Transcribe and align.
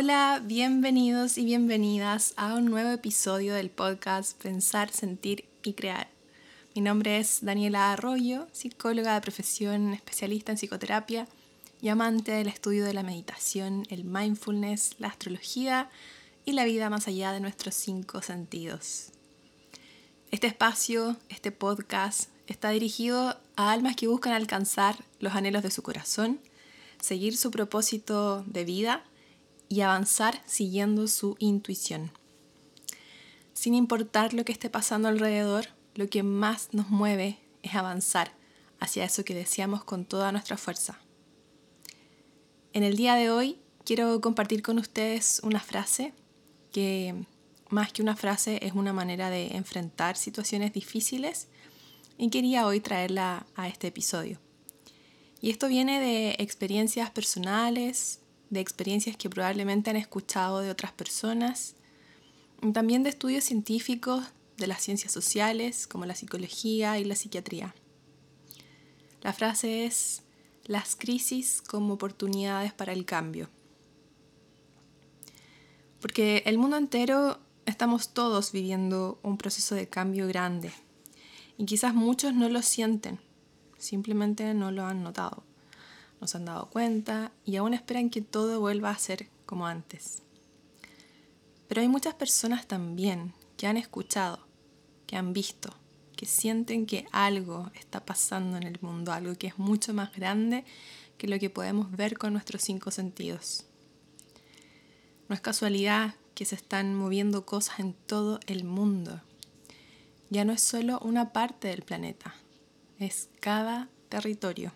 Hola, 0.00 0.40
bienvenidos 0.44 1.38
y 1.38 1.44
bienvenidas 1.44 2.32
a 2.36 2.54
un 2.54 2.66
nuevo 2.66 2.90
episodio 2.90 3.54
del 3.54 3.68
podcast 3.68 4.40
Pensar, 4.40 4.92
Sentir 4.92 5.46
y 5.64 5.72
Crear. 5.72 6.06
Mi 6.76 6.82
nombre 6.82 7.18
es 7.18 7.40
Daniela 7.44 7.90
Arroyo, 7.90 8.46
psicóloga 8.52 9.14
de 9.14 9.20
profesión, 9.20 9.92
especialista 9.92 10.52
en 10.52 10.58
psicoterapia 10.58 11.26
y 11.82 11.88
amante 11.88 12.30
del 12.30 12.46
estudio 12.46 12.84
de 12.84 12.94
la 12.94 13.02
meditación, 13.02 13.86
el 13.90 14.04
mindfulness, 14.04 14.94
la 15.00 15.08
astrología 15.08 15.90
y 16.44 16.52
la 16.52 16.64
vida 16.64 16.90
más 16.90 17.08
allá 17.08 17.32
de 17.32 17.40
nuestros 17.40 17.74
cinco 17.74 18.22
sentidos. 18.22 19.08
Este 20.30 20.46
espacio, 20.46 21.16
este 21.28 21.50
podcast, 21.50 22.30
está 22.46 22.70
dirigido 22.70 23.36
a 23.56 23.72
almas 23.72 23.96
que 23.96 24.06
buscan 24.06 24.32
alcanzar 24.32 24.94
los 25.18 25.34
anhelos 25.34 25.64
de 25.64 25.72
su 25.72 25.82
corazón, 25.82 26.38
seguir 27.00 27.36
su 27.36 27.50
propósito 27.50 28.44
de 28.46 28.64
vida 28.64 29.02
y 29.68 29.80
avanzar 29.80 30.42
siguiendo 30.46 31.08
su 31.08 31.36
intuición. 31.38 32.10
Sin 33.52 33.74
importar 33.74 34.34
lo 34.34 34.44
que 34.44 34.52
esté 34.52 34.70
pasando 34.70 35.08
alrededor, 35.08 35.66
lo 35.94 36.08
que 36.08 36.22
más 36.22 36.68
nos 36.72 36.90
mueve 36.90 37.38
es 37.62 37.74
avanzar 37.74 38.32
hacia 38.80 39.04
eso 39.04 39.24
que 39.24 39.34
deseamos 39.34 39.84
con 39.84 40.04
toda 40.04 40.32
nuestra 40.32 40.56
fuerza. 40.56 40.98
En 42.72 42.82
el 42.84 42.96
día 42.96 43.14
de 43.14 43.30
hoy 43.30 43.58
quiero 43.84 44.20
compartir 44.20 44.62
con 44.62 44.78
ustedes 44.78 45.40
una 45.42 45.60
frase 45.60 46.12
que 46.72 47.14
más 47.70 47.92
que 47.92 48.02
una 48.02 48.16
frase 48.16 48.60
es 48.62 48.72
una 48.74 48.92
manera 48.92 49.30
de 49.30 49.56
enfrentar 49.56 50.16
situaciones 50.16 50.72
difíciles 50.72 51.48
y 52.16 52.30
quería 52.30 52.66
hoy 52.66 52.80
traerla 52.80 53.46
a 53.56 53.68
este 53.68 53.88
episodio. 53.88 54.38
Y 55.40 55.50
esto 55.50 55.68
viene 55.68 56.00
de 56.00 56.36
experiencias 56.38 57.10
personales, 57.10 58.20
de 58.50 58.60
experiencias 58.60 59.16
que 59.16 59.30
probablemente 59.30 59.90
han 59.90 59.96
escuchado 59.96 60.60
de 60.60 60.70
otras 60.70 60.92
personas, 60.92 61.74
también 62.72 63.02
de 63.02 63.10
estudios 63.10 63.44
científicos 63.44 64.24
de 64.56 64.66
las 64.66 64.82
ciencias 64.82 65.12
sociales 65.12 65.86
como 65.86 66.06
la 66.06 66.14
psicología 66.14 66.98
y 66.98 67.04
la 67.04 67.14
psiquiatría. 67.14 67.74
La 69.22 69.32
frase 69.32 69.84
es 69.84 70.22
las 70.64 70.96
crisis 70.96 71.62
como 71.62 71.94
oportunidades 71.94 72.72
para 72.72 72.92
el 72.92 73.04
cambio. 73.04 73.48
Porque 76.00 76.42
el 76.46 76.58
mundo 76.58 76.76
entero 76.76 77.40
estamos 77.66 78.14
todos 78.14 78.52
viviendo 78.52 79.18
un 79.22 79.36
proceso 79.36 79.74
de 79.74 79.88
cambio 79.88 80.26
grande 80.26 80.70
y 81.56 81.64
quizás 81.64 81.94
muchos 81.94 82.34
no 82.34 82.48
lo 82.48 82.62
sienten, 82.62 83.18
simplemente 83.78 84.54
no 84.54 84.70
lo 84.70 84.84
han 84.84 85.02
notado, 85.02 85.42
no 86.20 86.26
se 86.26 86.36
han 86.36 86.44
dado 86.44 86.70
cuenta 86.70 87.32
y 87.44 87.56
aún 87.56 87.74
esperan 87.74 88.10
que 88.10 88.22
todo 88.22 88.60
vuelva 88.60 88.90
a 88.90 88.98
ser 88.98 89.28
como 89.46 89.66
antes. 89.66 90.22
Pero 91.68 91.80
hay 91.80 91.88
muchas 91.88 92.14
personas 92.14 92.66
también 92.66 93.34
que 93.56 93.66
han 93.66 93.76
escuchado, 93.76 94.46
que 95.06 95.16
han 95.16 95.32
visto, 95.32 95.74
que 96.16 96.26
sienten 96.26 96.86
que 96.86 97.06
algo 97.12 97.70
está 97.74 98.04
pasando 98.04 98.56
en 98.56 98.64
el 98.64 98.78
mundo, 98.80 99.12
algo 99.12 99.34
que 99.36 99.48
es 99.48 99.58
mucho 99.58 99.94
más 99.94 100.14
grande 100.14 100.64
que 101.16 101.28
lo 101.28 101.38
que 101.38 101.50
podemos 101.50 101.90
ver 101.92 102.16
con 102.16 102.32
nuestros 102.32 102.62
cinco 102.62 102.90
sentidos. 102.90 103.66
No 105.28 105.34
es 105.34 105.40
casualidad 105.40 106.14
que 106.34 106.44
se 106.44 106.54
están 106.54 106.94
moviendo 106.94 107.44
cosas 107.44 107.80
en 107.80 107.92
todo 107.92 108.40
el 108.46 108.64
mundo. 108.64 109.20
Ya 110.30 110.44
no 110.44 110.52
es 110.52 110.62
solo 110.62 110.98
una 111.00 111.32
parte 111.32 111.68
del 111.68 111.82
planeta, 111.82 112.34
es 112.98 113.28
cada 113.40 113.88
territorio. 114.08 114.72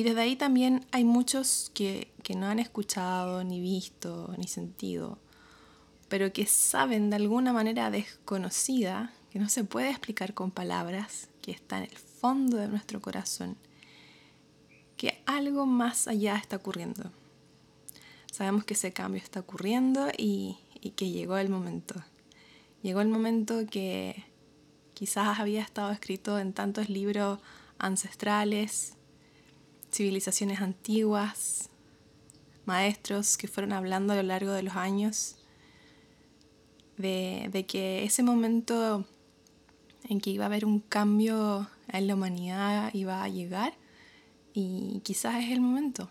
Y 0.00 0.02
desde 0.02 0.22
ahí 0.22 0.34
también 0.34 0.86
hay 0.92 1.04
muchos 1.04 1.70
que, 1.74 2.10
que 2.22 2.34
no 2.34 2.46
han 2.46 2.58
escuchado, 2.58 3.44
ni 3.44 3.60
visto, 3.60 4.34
ni 4.38 4.48
sentido, 4.48 5.18
pero 6.08 6.32
que 6.32 6.46
saben 6.46 7.10
de 7.10 7.16
alguna 7.16 7.52
manera 7.52 7.90
desconocida, 7.90 9.12
que 9.30 9.38
no 9.38 9.50
se 9.50 9.62
puede 9.62 9.90
explicar 9.90 10.32
con 10.32 10.52
palabras, 10.52 11.28
que 11.42 11.52
está 11.52 11.76
en 11.76 11.82
el 11.82 11.98
fondo 11.98 12.56
de 12.56 12.68
nuestro 12.68 13.02
corazón, 13.02 13.58
que 14.96 15.22
algo 15.26 15.66
más 15.66 16.08
allá 16.08 16.36
está 16.36 16.56
ocurriendo. 16.56 17.12
Sabemos 18.32 18.64
que 18.64 18.72
ese 18.72 18.94
cambio 18.94 19.22
está 19.22 19.40
ocurriendo 19.40 20.08
y, 20.16 20.56
y 20.80 20.92
que 20.92 21.10
llegó 21.10 21.36
el 21.36 21.50
momento. 21.50 22.02
Llegó 22.82 23.02
el 23.02 23.08
momento 23.08 23.66
que 23.70 24.24
quizás 24.94 25.38
había 25.38 25.60
estado 25.60 25.90
escrito 25.90 26.38
en 26.38 26.54
tantos 26.54 26.88
libros 26.88 27.38
ancestrales, 27.78 28.96
civilizaciones 29.90 30.60
antiguas, 30.60 31.68
maestros 32.64 33.36
que 33.36 33.48
fueron 33.48 33.72
hablando 33.72 34.12
a 34.12 34.16
lo 34.16 34.22
largo 34.22 34.52
de 34.52 34.62
los 34.62 34.76
años, 34.76 35.36
de, 36.96 37.48
de, 37.50 37.66
que 37.66 38.04
ese 38.04 38.22
momento 38.22 39.06
en 40.04 40.20
que 40.20 40.30
iba 40.30 40.44
a 40.44 40.46
haber 40.46 40.64
un 40.64 40.80
cambio 40.80 41.68
en 41.88 42.06
la 42.06 42.14
humanidad 42.14 42.92
iba 42.94 43.22
a 43.22 43.28
llegar 43.28 43.74
y 44.52 45.00
quizás 45.04 45.42
es 45.44 45.50
el 45.50 45.60
momento. 45.60 46.08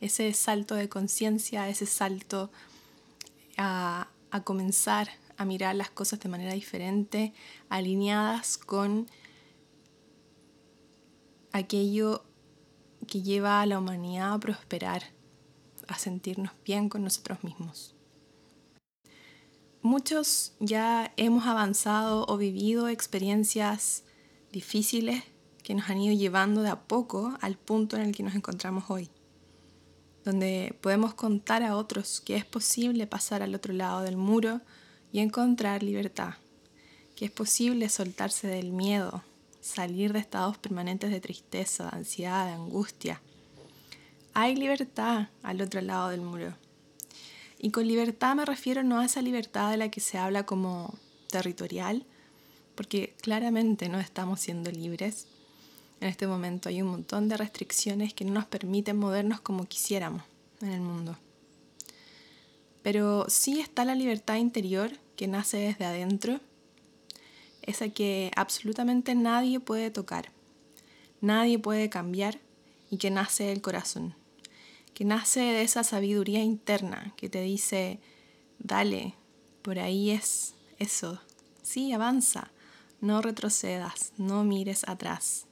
Ese 0.00 0.32
salto 0.32 0.74
de 0.74 0.88
conciencia, 0.88 1.68
ese 1.68 1.86
salto 1.86 2.50
a, 3.56 4.08
a 4.30 4.44
comenzar 4.44 5.08
a 5.36 5.44
mirar 5.44 5.74
las 5.74 5.90
cosas 5.90 6.20
de 6.20 6.28
manera 6.28 6.52
diferente, 6.52 7.32
alineadas 7.70 8.58
con 8.58 9.08
aquello 11.52 12.24
que 13.10 13.20
lleva 13.20 13.60
a 13.60 13.66
la 13.66 13.78
humanidad 13.78 14.32
a 14.32 14.40
prosperar, 14.40 15.02
a 15.88 15.98
sentirnos 15.98 16.52
bien 16.64 16.88
con 16.88 17.04
nosotros 17.04 17.44
mismos. 17.44 17.94
Muchos 19.82 20.54
ya 20.60 21.12
hemos 21.16 21.46
avanzado 21.46 22.24
o 22.28 22.36
vivido 22.36 22.88
experiencias 22.88 24.04
difíciles 24.52 25.24
que 25.62 25.74
nos 25.74 25.90
han 25.90 26.00
ido 26.00 26.14
llevando 26.14 26.62
de 26.62 26.70
a 26.70 26.80
poco 26.80 27.36
al 27.40 27.56
punto 27.56 27.96
en 27.96 28.02
el 28.02 28.14
que 28.14 28.22
nos 28.22 28.34
encontramos 28.34 28.84
hoy, 28.88 29.10
donde 30.24 30.76
podemos 30.80 31.14
contar 31.14 31.62
a 31.62 31.76
otros 31.76 32.20
que 32.20 32.36
es 32.36 32.44
posible 32.44 33.06
pasar 33.06 33.42
al 33.42 33.54
otro 33.54 33.72
lado 33.72 34.02
del 34.02 34.16
muro 34.16 34.60
y 35.12 35.18
encontrar 35.18 35.82
libertad, 35.82 36.34
que 37.16 37.24
es 37.24 37.30
posible 37.30 37.88
soltarse 37.88 38.46
del 38.46 38.70
miedo, 38.72 39.24
salir 39.60 40.12
de 40.12 40.18
estados 40.18 40.58
permanentes 40.58 41.10
de 41.10 41.20
tristeza, 41.20 41.84
de 41.90 41.98
ansiedad, 41.98 42.46
de 42.46 42.52
angustia. 42.52 43.20
Hay 44.34 44.56
libertad 44.56 45.28
al 45.42 45.60
otro 45.60 45.80
lado 45.80 46.08
del 46.08 46.20
muro. 46.20 46.54
Y 47.58 47.70
con 47.70 47.86
libertad 47.86 48.34
me 48.34 48.44
refiero 48.44 48.82
no 48.82 49.00
a 49.00 49.04
esa 49.04 49.20
libertad 49.20 49.70
de 49.70 49.76
la 49.76 49.90
que 49.90 50.00
se 50.00 50.18
habla 50.18 50.46
como 50.46 50.94
territorial, 51.28 52.06
porque 52.74 53.14
claramente 53.20 53.88
no 53.88 54.00
estamos 54.00 54.40
siendo 54.40 54.70
libres. 54.70 55.26
En 56.00 56.08
este 56.08 56.26
momento 56.26 56.70
hay 56.70 56.80
un 56.80 56.88
montón 56.88 57.28
de 57.28 57.36
restricciones 57.36 58.14
que 58.14 58.24
no 58.24 58.32
nos 58.32 58.46
permiten 58.46 58.96
movernos 58.96 59.40
como 59.40 59.66
quisiéramos 59.66 60.22
en 60.62 60.72
el 60.72 60.80
mundo. 60.80 61.18
Pero 62.82 63.26
sí 63.28 63.60
está 63.60 63.84
la 63.84 63.94
libertad 63.94 64.36
interior 64.36 64.90
que 65.16 65.28
nace 65.28 65.58
desde 65.58 65.84
adentro 65.84 66.40
esa 67.62 67.88
que 67.88 68.30
absolutamente 68.36 69.14
nadie 69.14 69.60
puede 69.60 69.90
tocar, 69.90 70.30
nadie 71.20 71.58
puede 71.58 71.88
cambiar 71.88 72.38
y 72.90 72.98
que 72.98 73.10
nace 73.10 73.44
del 73.44 73.60
corazón, 73.60 74.14
que 74.94 75.04
nace 75.04 75.40
de 75.40 75.62
esa 75.62 75.84
sabiduría 75.84 76.42
interna 76.42 77.14
que 77.16 77.28
te 77.28 77.42
dice, 77.42 78.00
dale, 78.58 79.14
por 79.62 79.78
ahí 79.78 80.10
es 80.10 80.54
eso, 80.78 81.20
sí, 81.62 81.92
avanza, 81.92 82.50
no 83.00 83.22
retrocedas, 83.22 84.12
no 84.16 84.44
mires 84.44 84.88
atrás. 84.88 85.46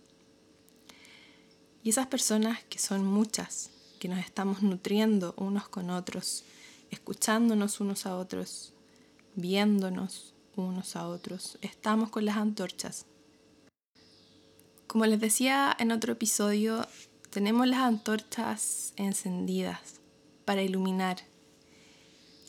Y 1.83 1.91
esas 1.91 2.07
personas 2.07 2.63
que 2.65 2.79
son 2.79 3.07
muchas, 3.07 3.71
que 3.99 4.09
nos 4.09 4.19
estamos 4.19 4.63
nutriendo 4.63 5.35
unos 5.37 5.69
con 5.69 5.91
otros, 5.91 6.45
escuchándonos 6.91 7.81
unos 7.81 8.07
a 8.07 8.17
otros, 8.17 8.73
viéndonos, 9.35 10.35
unos 10.63 10.97
a 10.97 11.09
otros. 11.09 11.59
Estamos 11.63 12.11
con 12.11 12.25
las 12.25 12.37
antorchas. 12.37 13.07
Como 14.87 15.07
les 15.07 15.21
decía 15.21 15.77
en 15.79 15.93
otro 15.93 16.13
episodio, 16.13 16.87
tenemos 17.31 17.67
las 17.67 17.81
antorchas 17.81 18.95
encendidas 18.97 20.01
para 20.45 20.63
iluminar. 20.63 21.19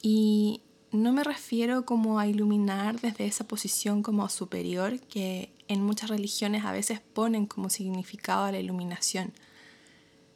Y 0.01 0.61
no 0.91 1.11
me 1.11 1.23
refiero 1.23 1.85
como 1.85 2.19
a 2.19 2.27
iluminar 2.27 2.99
desde 3.01 3.25
esa 3.25 3.47
posición 3.47 4.01
como 4.01 4.27
superior 4.29 4.99
que 5.01 5.53
en 5.67 5.83
muchas 5.83 6.09
religiones 6.09 6.65
a 6.65 6.71
veces 6.71 7.01
ponen 7.01 7.45
como 7.45 7.69
significado 7.69 8.45
a 8.45 8.51
la 8.51 8.59
iluminación, 8.59 9.33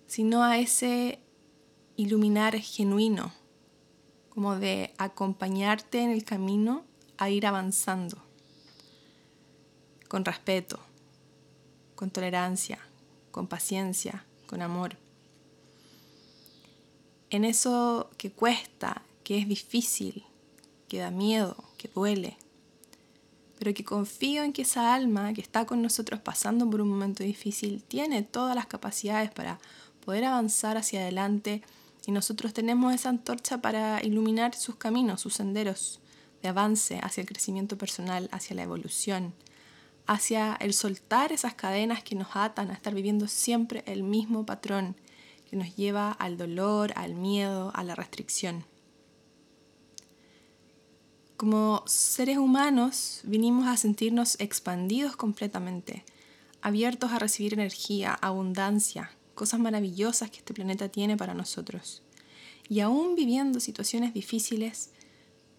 sino 0.05 0.43
a 0.43 0.59
ese 0.59 1.19
iluminar 1.95 2.59
genuino, 2.59 3.33
como 4.29 4.57
de 4.57 4.93
acompañarte 4.97 6.01
en 6.01 6.11
el 6.11 6.23
camino 6.23 6.83
a 7.23 7.29
ir 7.29 7.45
avanzando 7.45 8.17
con 10.07 10.25
respeto, 10.25 10.79
con 11.95 12.11
tolerancia, 12.11 12.79
con 13.31 13.47
paciencia, 13.47 14.25
con 14.45 14.61
amor. 14.61 14.97
en 17.29 17.45
eso 17.45 18.11
que 18.17 18.31
cuesta, 18.31 19.01
que 19.23 19.39
es 19.39 19.47
difícil, 19.47 20.23
que 20.87 20.99
da 20.99 21.09
miedo, 21.09 21.55
que 21.79 21.87
duele, 21.87 22.37
pero 23.57 23.73
que 23.73 23.83
confío 23.83 24.43
en 24.43 24.53
que 24.53 24.61
esa 24.61 24.93
alma 24.93 25.33
que 25.33 25.41
está 25.41 25.65
con 25.65 25.81
nosotros 25.81 26.19
pasando 26.19 26.69
por 26.69 26.79
un 26.79 26.89
momento 26.89 27.23
difícil 27.23 27.81
tiene 27.81 28.21
todas 28.21 28.55
las 28.55 28.67
capacidades 28.67 29.31
para 29.31 29.59
poder 30.05 30.25
avanzar 30.25 30.77
hacia 30.77 31.01
adelante 31.01 31.63
y 32.05 32.11
nosotros 32.11 32.53
tenemos 32.53 32.93
esa 32.93 33.09
antorcha 33.09 33.61
para 33.61 34.03
iluminar 34.03 34.53
sus 34.53 34.75
caminos, 34.75 35.21
sus 35.21 35.33
senderos 35.33 36.01
de 36.43 36.49
avance 36.49 36.99
hacia 37.01 37.21
el 37.21 37.27
crecimiento 37.27 37.77
personal, 37.77 38.29
hacia 38.31 38.55
la 38.55 38.63
evolución, 38.63 39.33
hacia 40.05 40.55
el 40.55 40.73
soltar 40.73 41.31
esas 41.31 41.55
cadenas 41.55 42.03
que 42.03 42.15
nos 42.15 42.35
atan 42.35 42.69
a 42.69 42.73
estar 42.73 42.93
viviendo 42.93 43.27
siempre 43.27 43.83
el 43.87 44.03
mismo 44.03 44.45
patrón 44.45 44.95
que 45.49 45.55
nos 45.55 45.75
lleva 45.75 46.11
al 46.11 46.37
dolor, 46.37 46.93
al 46.95 47.15
miedo, 47.15 47.71
a 47.73 47.83
la 47.83 47.95
restricción. 47.95 48.65
Como 51.37 51.83
seres 51.87 52.37
humanos 52.37 53.21
vinimos 53.23 53.67
a 53.67 53.77
sentirnos 53.77 54.39
expandidos 54.39 55.15
completamente, 55.15 56.03
abiertos 56.61 57.11
a 57.11 57.19
recibir 57.19 57.53
energía, 57.53 58.13
abundancia, 58.13 59.11
cosas 59.33 59.59
maravillosas 59.59 60.29
que 60.29 60.37
este 60.37 60.53
planeta 60.53 60.89
tiene 60.89 61.17
para 61.17 61.33
nosotros. 61.33 62.03
Y 62.69 62.81
aún 62.81 63.15
viviendo 63.15 63.59
situaciones 63.59 64.13
difíciles, 64.13 64.91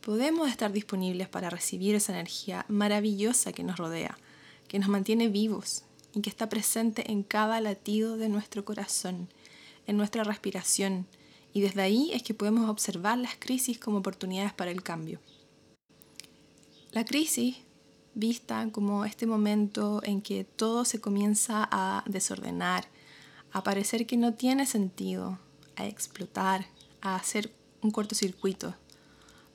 podemos 0.04 0.50
estar 0.50 0.70
disponibles 0.70 1.28
para 1.28 1.48
recibir 1.48 1.94
esa 1.94 2.12
energía 2.12 2.66
maravillosa 2.68 3.54
que 3.54 3.64
nos 3.64 3.78
rodea, 3.78 4.18
que 4.68 4.78
nos 4.78 4.90
mantiene 4.90 5.28
vivos 5.28 5.84
y 6.12 6.20
que 6.20 6.28
está 6.28 6.50
presente 6.50 7.10
en 7.10 7.22
cada 7.22 7.58
latido 7.62 8.18
de 8.18 8.28
nuestro 8.28 8.66
corazón, 8.66 9.30
en 9.86 9.96
nuestra 9.96 10.22
respiración, 10.22 11.06
y 11.54 11.62
desde 11.62 11.80
ahí 11.80 12.10
es 12.12 12.22
que 12.22 12.34
podemos 12.34 12.68
observar 12.68 13.16
las 13.16 13.36
crisis 13.36 13.78
como 13.78 13.98
oportunidades 13.98 14.52
para 14.52 14.70
el 14.70 14.82
cambio. 14.82 15.20
La 16.92 17.06
crisis, 17.06 17.56
vista 18.14 18.68
como 18.72 19.06
este 19.06 19.24
momento 19.24 20.02
en 20.04 20.20
que 20.20 20.44
todo 20.44 20.84
se 20.84 21.00
comienza 21.00 21.66
a 21.70 22.04
desordenar, 22.06 22.88
a 23.52 23.62
parecer 23.62 24.06
que 24.06 24.18
no 24.18 24.34
tiene 24.34 24.66
sentido, 24.66 25.38
a 25.76 25.86
explotar, 25.86 26.66
a 27.00 27.16
hacer 27.16 27.50
un 27.80 27.90
cortocircuito, 27.90 28.74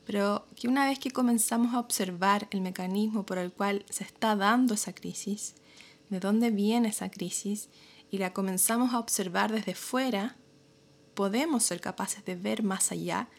pero 0.09 0.47
que 0.55 0.67
una 0.67 0.87
vez 0.87 0.97
que 0.97 1.11
comenzamos 1.11 1.75
a 1.75 1.79
observar 1.79 2.47
el 2.49 2.61
mecanismo 2.61 3.27
por 3.27 3.37
el 3.37 3.51
cual 3.51 3.85
se 3.91 4.03
está 4.03 4.35
dando 4.35 4.73
esa 4.73 4.91
crisis, 4.91 5.53
de 6.09 6.19
dónde 6.19 6.49
viene 6.49 6.89
esa 6.89 7.11
crisis, 7.11 7.69
y 8.09 8.17
la 8.17 8.33
comenzamos 8.33 8.91
a 8.91 8.97
observar 8.97 9.51
desde 9.51 9.75
fuera, 9.75 10.35
podemos 11.13 11.61
ser 11.61 11.79
capaces 11.79 12.25
de 12.25 12.35
ver 12.35 12.63
más 12.63 12.91
allá 12.91 13.29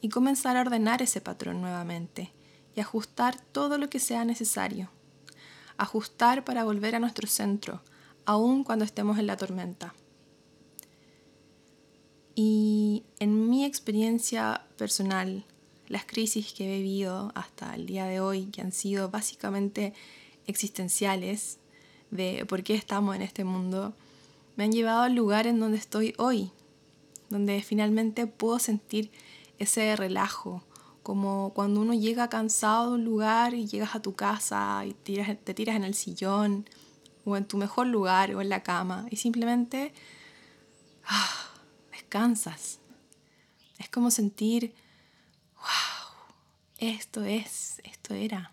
y 0.00 0.08
comenzar 0.08 0.56
a 0.56 0.62
ordenar 0.62 1.02
ese 1.02 1.20
patrón 1.20 1.60
nuevamente 1.60 2.32
y 2.74 2.80
ajustar 2.80 3.38
todo 3.52 3.76
lo 3.76 3.90
que 3.90 4.00
sea 4.00 4.24
necesario. 4.24 4.90
Ajustar 5.76 6.42
para 6.42 6.64
volver 6.64 6.94
a 6.94 7.00
nuestro 7.00 7.28
centro, 7.28 7.82
aun 8.24 8.64
cuando 8.64 8.86
estemos 8.86 9.18
en 9.18 9.26
la 9.26 9.36
tormenta. 9.36 9.94
Y 12.34 13.04
en 13.18 13.50
mi 13.50 13.66
experiencia 13.66 14.64
personal, 14.78 15.44
las 15.88 16.04
crisis 16.04 16.52
que 16.52 16.64
he 16.64 16.78
vivido 16.78 17.32
hasta 17.34 17.74
el 17.74 17.86
día 17.86 18.06
de 18.06 18.20
hoy, 18.20 18.46
que 18.46 18.60
han 18.60 18.72
sido 18.72 19.10
básicamente 19.10 19.94
existenciales, 20.46 21.58
de 22.10 22.46
por 22.46 22.62
qué 22.62 22.74
estamos 22.74 23.16
en 23.16 23.22
este 23.22 23.44
mundo, 23.44 23.94
me 24.56 24.64
han 24.64 24.72
llevado 24.72 25.02
al 25.02 25.14
lugar 25.14 25.46
en 25.46 25.60
donde 25.60 25.78
estoy 25.78 26.14
hoy, 26.18 26.50
donde 27.28 27.62
finalmente 27.62 28.26
puedo 28.26 28.58
sentir 28.58 29.10
ese 29.58 29.94
relajo, 29.96 30.62
como 31.02 31.52
cuando 31.54 31.80
uno 31.80 31.94
llega 31.94 32.28
cansado 32.28 32.90
de 32.90 32.94
un 32.96 33.04
lugar 33.04 33.54
y 33.54 33.66
llegas 33.66 33.94
a 33.94 34.02
tu 34.02 34.14
casa 34.14 34.84
y 34.86 34.94
te 34.94 35.54
tiras 35.54 35.76
en 35.76 35.84
el 35.84 35.94
sillón 35.94 36.68
o 37.24 37.36
en 37.36 37.46
tu 37.46 37.56
mejor 37.56 37.86
lugar 37.86 38.34
o 38.34 38.40
en 38.40 38.48
la 38.48 38.62
cama 38.62 39.06
y 39.10 39.16
simplemente 39.16 39.92
ah, 41.06 41.50
descansas. 41.92 42.80
Es 43.78 43.88
como 43.88 44.10
sentir 44.10 44.74
esto 46.78 47.24
es, 47.24 47.80
esto 47.84 48.14
era. 48.14 48.52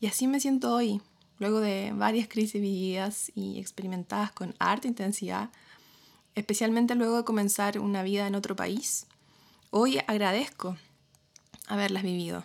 Y 0.00 0.06
así 0.06 0.26
me 0.26 0.40
siento 0.40 0.74
hoy, 0.74 1.00
luego 1.38 1.60
de 1.60 1.92
varias 1.94 2.28
crisis 2.28 2.60
vividas 2.60 3.32
y 3.34 3.58
experimentadas 3.58 4.32
con 4.32 4.54
harta 4.58 4.86
intensidad, 4.86 5.50
especialmente 6.34 6.94
luego 6.94 7.16
de 7.18 7.24
comenzar 7.24 7.78
una 7.78 8.02
vida 8.02 8.26
en 8.26 8.34
otro 8.34 8.54
país. 8.54 9.06
Hoy 9.70 9.98
agradezco 10.06 10.76
haberlas 11.66 12.02
vivido. 12.02 12.44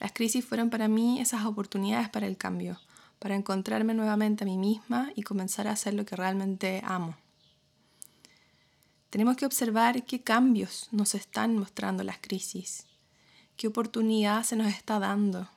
Las 0.00 0.12
crisis 0.12 0.44
fueron 0.44 0.70
para 0.70 0.88
mí 0.88 1.20
esas 1.20 1.44
oportunidades 1.44 2.08
para 2.08 2.26
el 2.26 2.36
cambio, 2.36 2.80
para 3.18 3.34
encontrarme 3.34 3.94
nuevamente 3.94 4.44
a 4.44 4.46
mí 4.46 4.58
misma 4.58 5.10
y 5.14 5.22
comenzar 5.22 5.68
a 5.68 5.72
hacer 5.72 5.94
lo 5.94 6.04
que 6.04 6.16
realmente 6.16 6.82
amo. 6.84 7.16
Tenemos 9.10 9.36
que 9.36 9.46
observar 9.46 10.04
qué 10.04 10.22
cambios 10.22 10.88
nos 10.90 11.14
están 11.14 11.56
mostrando 11.56 12.04
las 12.04 12.18
crisis, 12.18 12.86
qué 13.56 13.68
oportunidad 13.68 14.42
se 14.44 14.56
nos 14.56 14.68
está 14.68 14.98
dando 14.98 15.48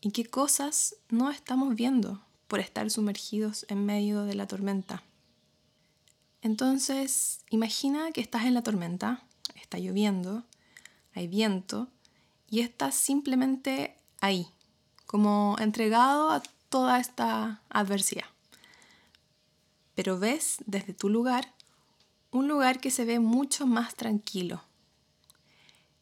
y 0.00 0.10
qué 0.10 0.26
cosas 0.26 0.96
no 1.08 1.30
estamos 1.30 1.74
viendo 1.74 2.20
por 2.48 2.60
estar 2.60 2.90
sumergidos 2.90 3.64
en 3.68 3.86
medio 3.86 4.24
de 4.24 4.34
la 4.34 4.46
tormenta. 4.46 5.02
Entonces, 6.42 7.40
imagina 7.50 8.10
que 8.12 8.20
estás 8.20 8.44
en 8.44 8.54
la 8.54 8.62
tormenta, 8.62 9.22
está 9.54 9.78
lloviendo, 9.78 10.42
hay 11.14 11.28
viento 11.28 11.88
y 12.50 12.60
estás 12.60 12.96
simplemente 12.96 13.96
ahí, 14.20 14.48
como 15.06 15.56
entregado 15.60 16.30
a 16.30 16.42
toda 16.68 16.98
esta 16.98 17.62
adversidad. 17.70 18.26
Pero 19.94 20.18
ves 20.18 20.56
desde 20.66 20.94
tu 20.94 21.08
lugar 21.08 21.54
un 22.32 22.48
lugar 22.48 22.80
que 22.80 22.90
se 22.90 23.04
ve 23.04 23.20
mucho 23.20 23.66
más 23.66 23.94
tranquilo. 23.94 24.62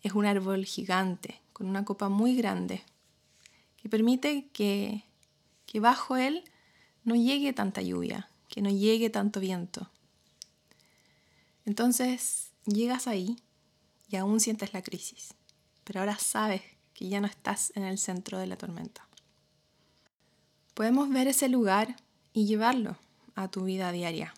Es 0.02 0.12
un 0.12 0.26
árbol 0.26 0.64
gigante 0.64 1.40
con 1.52 1.68
una 1.68 1.84
copa 1.84 2.08
muy 2.08 2.34
grande 2.34 2.82
que 3.76 3.88
permite 3.88 4.48
que, 4.52 5.04
que 5.66 5.80
bajo 5.80 6.16
él 6.16 6.44
no 7.04 7.14
llegue 7.14 7.52
tanta 7.52 7.82
lluvia, 7.82 8.28
que 8.48 8.62
no 8.62 8.70
llegue 8.70 9.10
tanto 9.10 9.40
viento. 9.40 9.90
Entonces 11.64 12.50
llegas 12.66 13.06
ahí 13.06 13.36
y 14.08 14.16
aún 14.16 14.40
sientes 14.40 14.72
la 14.72 14.82
crisis, 14.82 15.34
pero 15.84 16.00
ahora 16.00 16.18
sabes 16.18 16.62
que 16.94 17.08
ya 17.08 17.20
no 17.20 17.26
estás 17.26 17.72
en 17.76 17.84
el 17.84 17.98
centro 17.98 18.38
de 18.38 18.46
la 18.46 18.56
tormenta. 18.56 19.06
Podemos 20.74 21.08
ver 21.10 21.28
ese 21.28 21.48
lugar 21.48 21.96
y 22.32 22.46
llevarlo 22.46 22.96
a 23.34 23.48
tu 23.48 23.64
vida 23.64 23.92
diaria. 23.92 24.34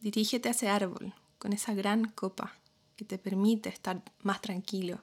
Dirígete 0.00 0.48
a 0.48 0.52
ese 0.52 0.68
árbol 0.68 1.14
con 1.38 1.52
esa 1.52 1.74
gran 1.74 2.06
copa 2.10 2.59
que 3.00 3.06
te 3.06 3.16
permite 3.16 3.70
estar 3.70 4.02
más 4.22 4.42
tranquilo, 4.42 5.00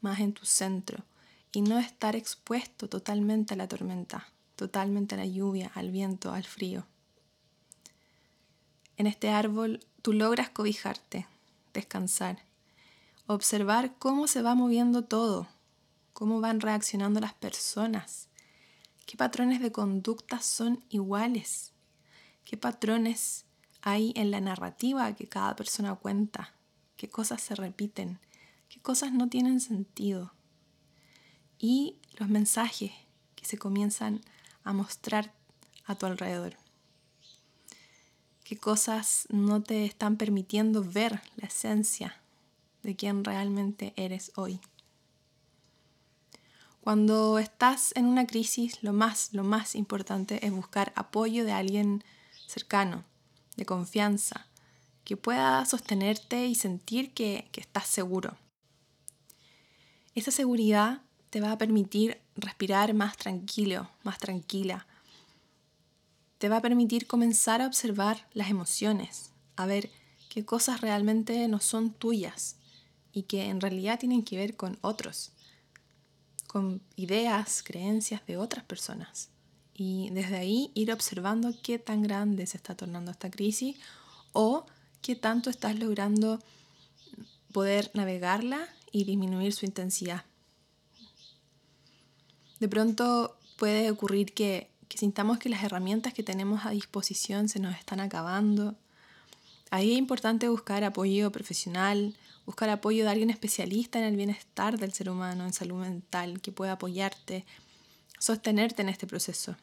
más 0.00 0.20
en 0.20 0.32
tu 0.32 0.46
centro 0.46 1.04
y 1.52 1.60
no 1.60 1.78
estar 1.78 2.16
expuesto 2.16 2.88
totalmente 2.88 3.52
a 3.52 3.58
la 3.58 3.68
tormenta, 3.68 4.26
totalmente 4.54 5.16
a 5.16 5.18
la 5.18 5.26
lluvia, 5.26 5.70
al 5.74 5.90
viento, 5.90 6.32
al 6.32 6.44
frío. 6.44 6.86
En 8.96 9.06
este 9.06 9.28
árbol 9.28 9.84
tú 10.00 10.14
logras 10.14 10.48
cobijarte, 10.48 11.26
descansar, 11.74 12.38
observar 13.26 13.94
cómo 13.98 14.28
se 14.28 14.40
va 14.40 14.54
moviendo 14.54 15.04
todo, 15.04 15.46
cómo 16.14 16.40
van 16.40 16.60
reaccionando 16.60 17.20
las 17.20 17.34
personas, 17.34 18.30
qué 19.04 19.18
patrones 19.18 19.60
de 19.60 19.72
conducta 19.72 20.40
son 20.40 20.82
iguales, 20.88 21.74
qué 22.46 22.56
patrones 22.56 23.44
hay 23.82 24.14
en 24.16 24.30
la 24.30 24.40
narrativa 24.40 25.14
que 25.14 25.28
cada 25.28 25.54
persona 25.54 25.96
cuenta, 25.96 26.55
qué 26.96 27.08
cosas 27.08 27.42
se 27.42 27.54
repiten, 27.54 28.18
qué 28.68 28.80
cosas 28.80 29.12
no 29.12 29.28
tienen 29.28 29.60
sentido. 29.60 30.32
Y 31.58 31.96
los 32.18 32.28
mensajes 32.28 32.92
que 33.34 33.44
se 33.44 33.58
comienzan 33.58 34.20
a 34.64 34.72
mostrar 34.72 35.32
a 35.84 35.94
tu 35.94 36.06
alrededor. 36.06 36.56
Qué 38.44 38.56
cosas 38.56 39.26
no 39.30 39.62
te 39.62 39.84
están 39.84 40.16
permitiendo 40.16 40.84
ver 40.84 41.20
la 41.36 41.48
esencia 41.48 42.20
de 42.82 42.94
quién 42.94 43.24
realmente 43.24 43.92
eres 43.96 44.32
hoy. 44.36 44.60
Cuando 46.80 47.40
estás 47.40 47.90
en 47.96 48.06
una 48.06 48.28
crisis, 48.28 48.80
lo 48.84 48.92
más, 48.92 49.32
lo 49.32 49.42
más 49.42 49.74
importante 49.74 50.46
es 50.46 50.52
buscar 50.52 50.92
apoyo 50.94 51.44
de 51.44 51.50
alguien 51.50 52.04
cercano, 52.46 53.02
de 53.56 53.66
confianza, 53.66 54.46
que 55.06 55.16
pueda 55.16 55.64
sostenerte 55.66 56.46
y 56.46 56.56
sentir 56.56 57.14
que, 57.14 57.48
que 57.52 57.60
estás 57.60 57.86
seguro. 57.86 58.36
Esa 60.16 60.32
seguridad 60.32 61.00
te 61.30 61.40
va 61.40 61.52
a 61.52 61.58
permitir 61.58 62.20
respirar 62.34 62.92
más 62.92 63.16
tranquilo, 63.16 63.88
más 64.02 64.18
tranquila. 64.18 64.88
Te 66.38 66.48
va 66.48 66.56
a 66.56 66.60
permitir 66.60 67.06
comenzar 67.06 67.62
a 67.62 67.68
observar 67.68 68.26
las 68.34 68.50
emociones, 68.50 69.30
a 69.54 69.66
ver 69.66 69.90
qué 70.28 70.44
cosas 70.44 70.80
realmente 70.80 71.46
no 71.46 71.60
son 71.60 71.92
tuyas 71.92 72.56
y 73.12 73.22
que 73.22 73.44
en 73.44 73.60
realidad 73.60 74.00
tienen 74.00 74.24
que 74.24 74.36
ver 74.36 74.56
con 74.56 74.76
otros, 74.80 75.30
con 76.48 76.82
ideas, 76.96 77.62
creencias 77.62 78.26
de 78.26 78.38
otras 78.38 78.64
personas. 78.64 79.28
Y 79.72 80.10
desde 80.10 80.36
ahí 80.36 80.72
ir 80.74 80.92
observando 80.92 81.54
qué 81.62 81.78
tan 81.78 82.02
grande 82.02 82.44
se 82.48 82.56
está 82.56 82.74
tornando 82.74 83.12
esta 83.12 83.30
crisis 83.30 83.76
o 84.32 84.66
qué 85.06 85.14
tanto 85.14 85.50
estás 85.50 85.78
logrando 85.78 86.40
poder 87.52 87.92
navegarla 87.94 88.66
y 88.90 89.04
disminuir 89.04 89.52
su 89.52 89.64
intensidad. 89.64 90.24
De 92.58 92.68
pronto 92.68 93.38
puede 93.56 93.88
ocurrir 93.92 94.34
que, 94.34 94.68
que 94.88 94.98
sintamos 94.98 95.38
que 95.38 95.48
las 95.48 95.62
herramientas 95.62 96.12
que 96.12 96.24
tenemos 96.24 96.66
a 96.66 96.70
disposición 96.70 97.48
se 97.48 97.60
nos 97.60 97.76
están 97.76 98.00
acabando. 98.00 98.74
Ahí 99.70 99.92
es 99.92 99.98
importante 99.98 100.48
buscar 100.48 100.82
apoyo 100.82 101.30
profesional, 101.30 102.16
buscar 102.44 102.68
apoyo 102.68 103.04
de 103.04 103.10
alguien 103.10 103.30
especialista 103.30 104.00
en 104.00 104.06
el 104.06 104.16
bienestar 104.16 104.76
del 104.76 104.92
ser 104.92 105.08
humano, 105.08 105.44
en 105.44 105.52
salud 105.52 105.82
mental, 105.82 106.40
que 106.40 106.50
pueda 106.50 106.72
apoyarte, 106.72 107.44
sostenerte 108.18 108.82
en 108.82 108.88
este 108.88 109.06
proceso. 109.06 109.54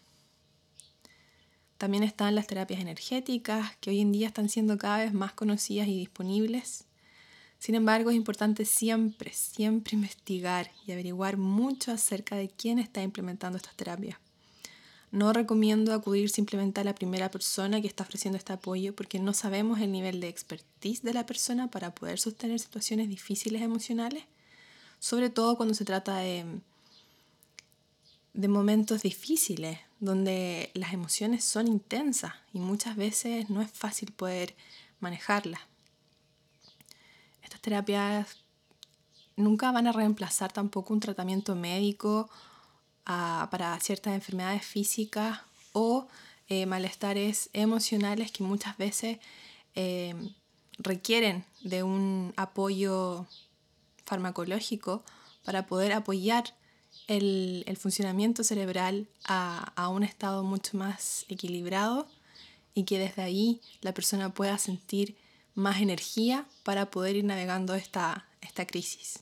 También 1.84 2.06
están 2.06 2.34
las 2.34 2.48
terapias 2.48 2.80
energéticas, 2.80 3.76
que 3.82 3.90
hoy 3.90 4.00
en 4.00 4.14
día 4.14 4.28
están 4.28 4.48
siendo 4.48 4.78
cada 4.78 5.00
vez 5.00 5.12
más 5.12 5.34
conocidas 5.34 5.90
y 5.90 5.98
disponibles. 6.00 6.86
Sin 7.60 7.76
embargo, 7.76 8.10
es 8.10 8.16
importante 8.16 8.64
siempre, 8.64 9.34
siempre 9.34 9.96
investigar 9.98 10.72
y 10.88 10.94
averiguar 10.94 11.36
mucho 11.36 11.92
acerca 11.92 12.38
de 12.38 12.48
quién 12.48 12.80
está 12.80 13.04
implementando 13.04 13.58
estas 13.58 13.76
terapias. 13.76 14.18
No 15.12 15.34
recomiendo 15.34 15.94
acudir 15.94 16.30
simplemente 16.30 16.80
a 16.80 16.86
la 16.86 16.96
primera 16.96 17.30
persona 17.30 17.82
que 17.82 17.88
está 17.88 18.04
ofreciendo 18.04 18.38
este 18.38 18.54
apoyo 18.54 18.96
porque 18.96 19.20
no 19.20 19.34
sabemos 19.34 19.82
el 19.82 19.92
nivel 19.92 20.22
de 20.22 20.30
expertise 20.30 21.04
de 21.04 21.14
la 21.14 21.26
persona 21.26 21.70
para 21.70 21.94
poder 21.94 22.18
sostener 22.18 22.62
situaciones 22.62 23.10
difíciles 23.10 23.62
emocionales, 23.62 24.24
sobre 25.00 25.30
todo 25.30 25.58
cuando 25.58 25.74
se 25.74 25.84
trata 25.84 26.20
de, 26.20 26.46
de 28.34 28.48
momentos 28.48 29.04
difíciles, 29.04 29.80
donde 30.00 30.72
las 30.74 30.94
emociones 30.94 31.44
son 31.44 31.68
intensas 31.68 32.34
y 32.54 32.60
muchas 32.60 32.96
veces 32.96 33.50
no 33.50 33.62
es 33.62 33.72
fácil 33.72 34.12
poder 34.12 34.56
manejarlas. 35.00 35.62
Terapias 37.64 38.44
nunca 39.38 39.72
van 39.72 39.88
a 39.88 39.94
reemplazar 39.94 40.52
tampoco 40.52 40.94
un 40.94 41.00
tratamiento 41.00 41.56
médico 41.56 42.30
ah, 43.06 43.48
para 43.52 43.80
ciertas 43.80 44.14
enfermedades 44.14 44.66
físicas 44.66 45.40
o 45.72 46.10
eh, 46.50 46.66
malestares 46.66 47.50
emocionales 47.54 48.34
que 48.34 48.44
muchas 48.44 48.78
veces 48.78 49.20
eh, 49.76 50.14
requieren 50.78 51.46
de 51.62 51.84
un 51.84 52.34
apoyo 52.36 53.28
farmacológico 54.06 55.02
para 55.46 55.66
poder 55.66 55.94
apoyar 55.94 56.54
el, 57.08 57.78
funcionamiento 57.80 58.44
cerebral 58.44 59.08
a, 59.26 59.74
a, 59.76 59.90
un 59.90 60.04
estado 60.04 60.44
mucho 60.44 60.78
más 60.78 61.26
equilibrado 61.28 62.08
y 62.74 62.84
que 62.84 63.00
desde 63.00 63.22
ahí 63.22 63.62
la 63.82 63.94
persona 63.94 64.34
pueda 64.34 64.58
sentir 64.58 65.16
más 65.56 65.82
energía 65.82 66.46
para 66.64 66.90
poder 66.90 67.16
ir 67.16 67.26
navegando 67.26 67.76
esta, 67.76 68.26
esta 68.42 68.66
crisis. 68.66 69.20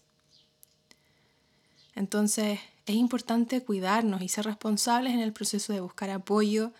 Entonces 1.95 2.59
es 2.85 2.95
importante 2.95 3.61
cuidarnos 3.63 4.21
y 4.21 4.29
ser 4.29 4.45
responsables 4.45 5.13
en 5.13 5.19
el 5.19 5.33
proceso 5.33 5.73
de 5.73 5.81
buscar 5.81 6.09
apoyo 6.09 6.71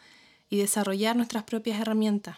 y 0.50 0.58
desarrollar 0.58 1.16
nuestras 1.16 1.44
propias 1.44 1.80
herramientas. 1.80 2.38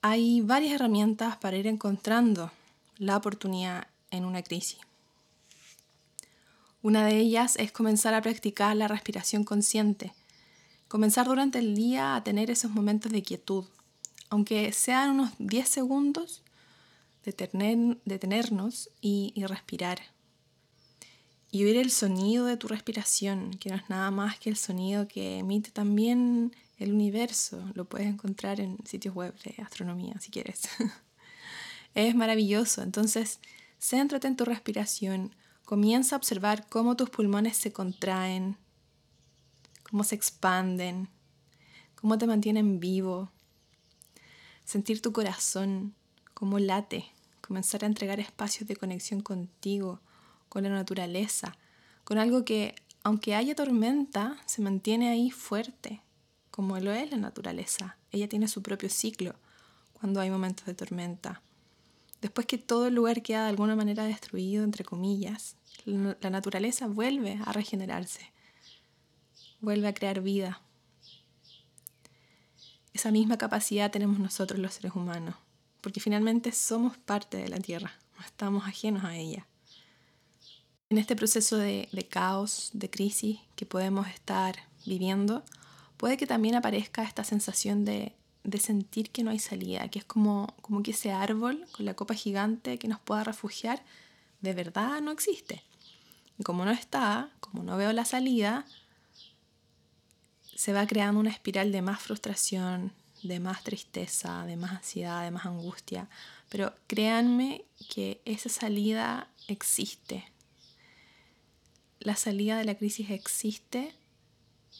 Hay 0.00 0.40
varias 0.40 0.72
herramientas 0.72 1.36
para 1.36 1.56
ir 1.56 1.66
encontrando 1.66 2.50
la 2.98 3.16
oportunidad 3.16 3.86
en 4.10 4.24
una 4.24 4.42
crisis. 4.42 4.78
Una 6.82 7.06
de 7.06 7.16
ellas 7.18 7.54
es 7.56 7.70
comenzar 7.70 8.12
a 8.12 8.22
practicar 8.22 8.74
la 8.76 8.88
respiración 8.88 9.44
consciente, 9.44 10.12
comenzar 10.88 11.26
durante 11.26 11.60
el 11.60 11.76
día 11.76 12.16
a 12.16 12.24
tener 12.24 12.50
esos 12.50 12.72
momentos 12.72 13.12
de 13.12 13.22
quietud, 13.22 13.64
aunque 14.30 14.72
sean 14.72 15.10
unos 15.10 15.30
10 15.38 15.68
segundos, 15.68 16.42
detenernos 17.24 18.90
y, 19.00 19.32
y 19.36 19.44
respirar. 19.46 20.00
Y 21.52 21.64
oír 21.64 21.76
el 21.76 21.90
sonido 21.90 22.46
de 22.46 22.56
tu 22.56 22.66
respiración, 22.66 23.50
que 23.60 23.68
no 23.68 23.76
es 23.76 23.88
nada 23.88 24.10
más 24.10 24.38
que 24.38 24.50
el 24.50 24.56
sonido 24.56 25.06
que 25.06 25.38
emite 25.38 25.70
también 25.70 26.52
el 26.78 26.92
universo. 26.92 27.62
Lo 27.74 27.84
puedes 27.84 28.08
encontrar 28.08 28.58
en 28.58 28.78
sitios 28.86 29.14
web 29.14 29.34
de 29.44 29.62
astronomía 29.62 30.18
si 30.18 30.30
quieres. 30.30 30.62
es 31.94 32.14
maravilloso. 32.14 32.82
Entonces, 32.82 33.38
céntrate 33.78 34.26
en 34.26 34.36
tu 34.36 34.44
respiración. 34.44 35.34
Comienza 35.64 36.16
a 36.16 36.18
observar 36.18 36.66
cómo 36.68 36.96
tus 36.96 37.10
pulmones 37.10 37.56
se 37.56 37.72
contraen, 37.72 38.56
cómo 39.88 40.04
se 40.04 40.14
expanden, 40.14 41.08
cómo 41.94 42.18
te 42.18 42.26
mantienen 42.26 42.80
vivo, 42.80 43.30
sentir 44.64 45.00
tu 45.00 45.12
corazón 45.12 45.94
como 46.34 46.58
late, 46.58 47.06
comenzar 47.40 47.84
a 47.84 47.86
entregar 47.86 48.20
espacios 48.20 48.68
de 48.68 48.76
conexión 48.76 49.20
contigo, 49.20 50.00
con 50.48 50.64
la 50.64 50.70
naturaleza, 50.70 51.56
con 52.04 52.18
algo 52.18 52.44
que, 52.44 52.74
aunque 53.04 53.34
haya 53.34 53.54
tormenta, 53.54 54.36
se 54.44 54.60
mantiene 54.60 55.08
ahí 55.08 55.30
fuerte, 55.30 56.02
como 56.50 56.78
lo 56.78 56.92
es 56.92 57.10
la 57.10 57.16
naturaleza. 57.16 57.96
Ella 58.10 58.28
tiene 58.28 58.48
su 58.48 58.62
propio 58.62 58.90
ciclo 58.90 59.34
cuando 59.94 60.20
hay 60.20 60.28
momentos 60.28 60.66
de 60.66 60.74
tormenta. 60.74 61.40
Después 62.22 62.46
que 62.46 62.56
todo 62.56 62.86
el 62.86 62.94
lugar 62.94 63.20
queda 63.20 63.42
de 63.42 63.50
alguna 63.50 63.74
manera 63.74 64.04
destruido, 64.04 64.62
entre 64.62 64.84
comillas, 64.84 65.56
la 65.84 66.30
naturaleza 66.30 66.86
vuelve 66.86 67.40
a 67.44 67.52
regenerarse, 67.52 68.32
vuelve 69.60 69.88
a 69.88 69.92
crear 69.92 70.20
vida. 70.20 70.62
Esa 72.94 73.10
misma 73.10 73.38
capacidad 73.38 73.90
tenemos 73.90 74.20
nosotros 74.20 74.60
los 74.60 74.74
seres 74.74 74.92
humanos, 74.94 75.34
porque 75.80 75.98
finalmente 75.98 76.52
somos 76.52 76.96
parte 76.96 77.38
de 77.38 77.48
la 77.48 77.58
Tierra, 77.58 77.92
no 78.16 78.24
estamos 78.24 78.68
ajenos 78.68 79.02
a 79.02 79.16
ella. 79.16 79.48
En 80.90 80.98
este 80.98 81.16
proceso 81.16 81.56
de, 81.56 81.88
caos, 82.08 82.70
de 82.72 82.88
crisis 82.88 83.40
que 83.56 83.66
podemos 83.66 84.06
estar 84.06 84.54
viviendo, 84.86 85.42
puede 85.96 86.16
que 86.16 86.28
también 86.28 86.54
aparezca 86.54 87.02
esta 87.02 87.24
sensación 87.24 87.84
de, 87.84 88.14
sentir 88.58 89.10
que 89.10 89.22
no 89.22 89.30
hay 89.30 89.38
salida, 89.38 89.88
que 89.88 89.98
es 89.98 90.04
como, 90.04 90.54
como 90.62 90.82
que 90.82 90.90
ese 90.90 91.12
árbol 91.12 91.64
con 91.72 91.86
la 91.86 91.94
copa 91.94 92.14
gigante 92.14 92.78
que 92.78 92.88
nos 92.88 93.00
pueda 93.00 93.24
refugiar, 93.24 93.82
de 94.40 94.52
verdad 94.52 95.00
no 95.00 95.10
existe. 95.10 95.62
Y 96.38 96.42
como 96.42 96.64
no 96.64 96.70
está, 96.70 97.30
como 97.40 97.62
no 97.62 97.76
veo 97.76 97.92
la 97.92 98.04
salida, 98.04 98.66
se 100.54 100.72
va 100.72 100.86
creando 100.86 101.20
una 101.20 101.30
espiral 101.30 101.72
de 101.72 101.82
más 101.82 102.00
frustración, 102.00 102.92
de 103.22 103.40
más 103.40 103.62
tristeza, 103.62 104.44
de 104.46 104.56
más 104.56 104.72
ansiedad, 104.72 105.22
de 105.22 105.30
más 105.30 105.46
angustia. 105.46 106.08
Pero 106.48 106.74
créanme 106.86 107.64
que 107.88 108.20
esa 108.24 108.48
salida 108.48 109.28
existe. 109.48 110.24
La 112.00 112.16
salida 112.16 112.58
de 112.58 112.64
la 112.64 112.74
crisis 112.74 113.10
existe 113.10 113.94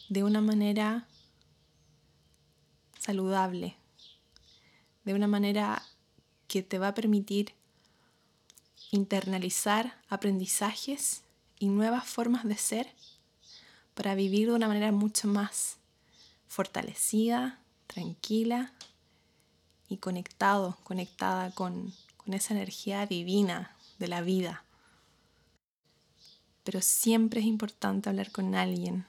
de 0.09 0.23
una 0.23 0.41
manera 0.41 1.07
saludable, 3.03 3.75
de 5.03 5.13
una 5.13 5.27
manera 5.27 5.83
que 6.47 6.63
te 6.63 6.79
va 6.79 6.89
a 6.89 6.93
permitir 6.93 7.53
internalizar 8.91 9.99
aprendizajes 10.07 11.23
y 11.59 11.67
nuevas 11.67 12.05
formas 12.05 12.45
de 12.45 12.55
ser 12.55 12.87
para 13.93 14.15
vivir 14.15 14.47
de 14.47 14.53
una 14.53 14.67
manera 14.67 14.91
mucho 14.91 15.27
más 15.27 15.77
fortalecida, 16.47 17.59
tranquila 17.87 18.71
y 19.89 19.97
conectado, 19.97 20.77
conectada 20.83 21.51
con, 21.51 21.93
con 22.17 22.33
esa 22.33 22.53
energía 22.53 23.05
divina 23.05 23.75
de 23.99 24.07
la 24.07 24.21
vida. 24.21 24.63
Pero 26.63 26.81
siempre 26.81 27.41
es 27.41 27.47
importante 27.47 28.09
hablar 28.09 28.31
con 28.31 28.55
alguien. 28.55 29.05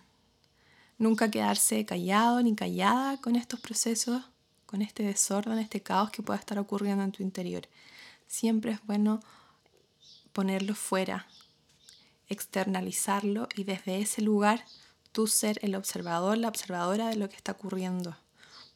Nunca 0.99 1.31
quedarse 1.31 1.85
callado 1.85 2.43
ni 2.43 2.55
callada 2.55 3.21
con 3.21 3.37
estos 3.37 3.61
procesos, 3.61 4.23
con 4.67 4.83
este 4.83 5.03
desorden, 5.03 5.59
este 5.59 5.83
caos 5.83 6.11
que 6.11 6.23
pueda 6.23 6.39
estar 6.39 6.59
ocurriendo 6.59 7.03
en 7.03 7.13
tu 7.13 7.23
interior. 7.23 7.69
Siempre 8.27 8.73
es 8.73 8.85
bueno 8.87 9.21
ponerlo 10.33 10.75
fuera, 10.75 11.27
externalizarlo 12.29 13.49
y 13.55 13.65
desde 13.65 14.01
ese 14.01 14.23
lugar 14.23 14.65
tú 15.13 15.27
ser 15.27 15.59
el 15.63 15.75
observador, 15.75 16.39
la 16.39 16.49
observadora 16.49 17.09
de 17.09 17.17
lo 17.17 17.29
que 17.29 17.37
está 17.37 17.53
ocurriendo, 17.53 18.17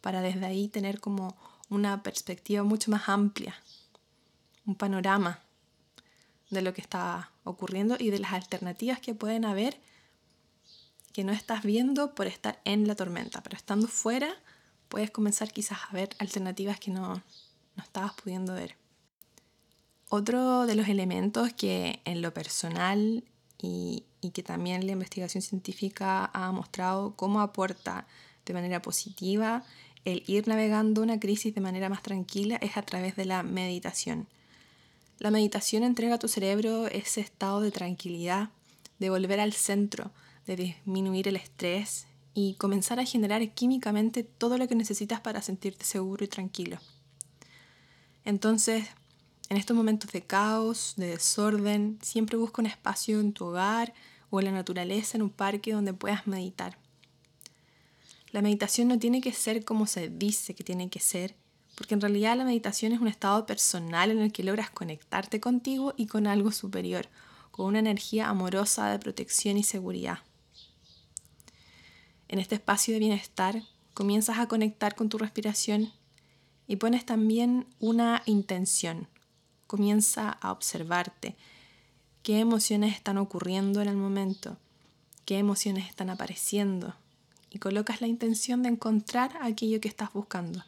para 0.01 0.21
desde 0.21 0.47
ahí 0.47 0.69
tener 0.69 1.01
como 1.01 1.37
una 1.69 2.03
perspectiva 2.03 2.63
mucho 2.63 2.91
más 2.91 3.09
amplia, 3.09 3.55
un 4.67 4.75
panorama 4.75 5.41
de 6.51 6.63
lo 6.63 6.73
que 6.73 6.81
está 6.81 7.33
ocurriendo 7.45 7.97
y 7.99 8.11
de 8.11 8.21
las 8.21 8.33
alternativas 8.33 9.01
que 9.01 9.15
pueden 9.15 9.45
haber 9.45 9.81
que 11.19 11.25
no 11.25 11.33
estás 11.33 11.65
viendo 11.65 12.15
por 12.15 12.29
estar 12.29 12.61
en 12.65 12.87
la 12.87 12.95
tormenta, 12.95 13.43
pero 13.43 13.57
estando 13.57 13.89
fuera 13.89 14.37
puedes 14.89 15.11
comenzar 15.11 15.51
quizás 15.51 15.79
a 15.91 15.93
ver 15.93 16.11
alternativas 16.21 16.79
que 16.79 16.93
no, 16.93 17.25
no 17.75 17.83
estabas 17.83 18.13
pudiendo 18.13 18.55
ver. 18.55 18.77
Otro 20.09 20.65
de 20.65 20.77
los 20.77 20.87
elementos 20.87 21.53
que 21.55 21.99
en 22.05 22.23
lo 22.23 22.33
personal 22.33 23.25
y, 23.61 24.05
y, 24.21 24.31
que 24.31 24.45
también 24.45 24.87
la 24.87 24.93
investigación 24.93 25.43
científica 25.43 26.31
ha 26.33 26.53
mostrado 26.53 27.17
cómo 27.17 27.41
aporta 27.41 28.07
de 28.47 28.55
manera 28.55 28.81
positiva 28.81 29.65
el 30.05 30.23
ir 30.29 30.47
navegando 30.47 31.03
una 31.03 31.19
crisis 31.19 31.53
de 31.53 31.61
manera 31.61 31.89
más 31.89 32.05
tranquila 32.05 32.59
es 32.61 32.77
a 32.77 32.83
través 32.83 33.17
de 33.17 33.25
la 33.25 33.43
meditación. 33.43 34.29
La 35.19 35.33
meditación 35.33 35.83
entrega 35.83 36.15
a 36.15 36.21
tu 36.21 36.29
cerebro 36.29 36.87
ese 36.87 37.23
estado 37.23 37.61
de 37.61 37.73
tranquilidad, 37.73 38.51
de 39.01 39.11
volver 39.11 39.41
al 39.41 39.53
centro, 39.53 40.13
de 40.49 40.57
disminuir 40.57 41.29
el 41.29 41.37
estrés 41.37 42.07
y 42.35 42.55
comenzar 42.55 42.99
a 42.99 43.05
generar 43.05 43.47
químicamente 43.53 44.25
todo 44.25 44.59
lo 44.59 44.67
que 44.67 44.75
necesitas 44.75 45.21
para 45.21 45.43
sentirte 45.43 45.85
seguro 45.85 46.25
y 46.25 46.29
tranquilo. 46.29 46.79
Entonces, 48.25 48.87
en 49.51 49.57
estos 49.57 49.77
momentos 49.77 50.11
de 50.13 50.23
caos, 50.23 50.95
de 50.97 51.09
desorden, 51.09 51.99
siempre 52.03 52.37
busca 52.37 52.63
un 52.63 52.67
espacio 52.67 53.21
en 53.21 53.33
tu 53.33 53.47
hogar 53.47 53.93
o 54.31 54.41
en 54.41 54.47
la 54.47 54.53
naturaleza, 54.53 55.17
en 55.17 55.23
un 55.23 55.31
parque 55.31 55.73
donde 55.73 55.93
puedas 55.95 56.27
meditar. 56.27 56.79
La 58.31 58.43
meditación 58.43 58.89
no 58.89 58.99
tiene 58.99 59.21
que 59.21 59.33
ser 59.33 59.65
como 59.65 59.87
se 59.87 60.09
dice 60.09 60.55
que 60.55 60.65
tiene 60.65 60.91
que 60.91 61.01
ser, 61.01 61.35
porque 61.75 61.95
en 61.95 62.01
realidad 62.01 62.37
la 62.37 62.45
meditación 62.45 62.93
es 62.93 63.01
un 63.01 63.09
estado 63.09 63.47
personal 63.47 64.11
en 64.11 64.19
el 64.19 64.33
que 64.33 64.43
logras 64.43 64.71
conectarte 64.71 65.41
contigo 65.41 65.95
y 65.97 66.07
con 66.07 66.27
algo 66.27 66.53
superior, 66.53 67.09
con 67.51 67.67
una 67.67 67.79
energía 67.79 68.29
amorosa 68.29 68.91
de 68.91 68.99
protección 68.99 69.57
y 69.57 69.63
seguridad. 69.63 70.19
En 72.29 72.39
este 72.39 72.57
espacio 72.57 72.95
de 72.95 73.01
bienestar 73.01 73.63
comienzas 73.95 74.39
a 74.39 74.47
conectar 74.47 74.95
con 74.95 75.09
tu 75.09 75.19
respiración 75.19 75.93
y 76.67 76.77
pones 76.77 77.07
también 77.07 77.67
una 77.81 78.23
intención, 78.27 79.09
comienza 79.67 80.31
a 80.31 80.53
observarte. 80.53 81.37
Qué 82.23 82.39
emociones 82.41 82.95
están 82.95 83.17
ocurriendo 83.17 83.81
en 83.81 83.89
el 83.89 83.97
momento, 83.97 84.59
qué 85.25 85.39
emociones 85.39 85.89
están 85.89 86.11
apareciendo 86.11 86.95
y 87.51 87.59
colocas 87.59 88.03
la 88.03 88.07
intención 88.07 88.63
de 88.63 88.69
encontrar 88.69 89.39
aquello 89.41 89.81
que 89.81 89.89
estás 89.89 90.13
buscando. 90.13 90.65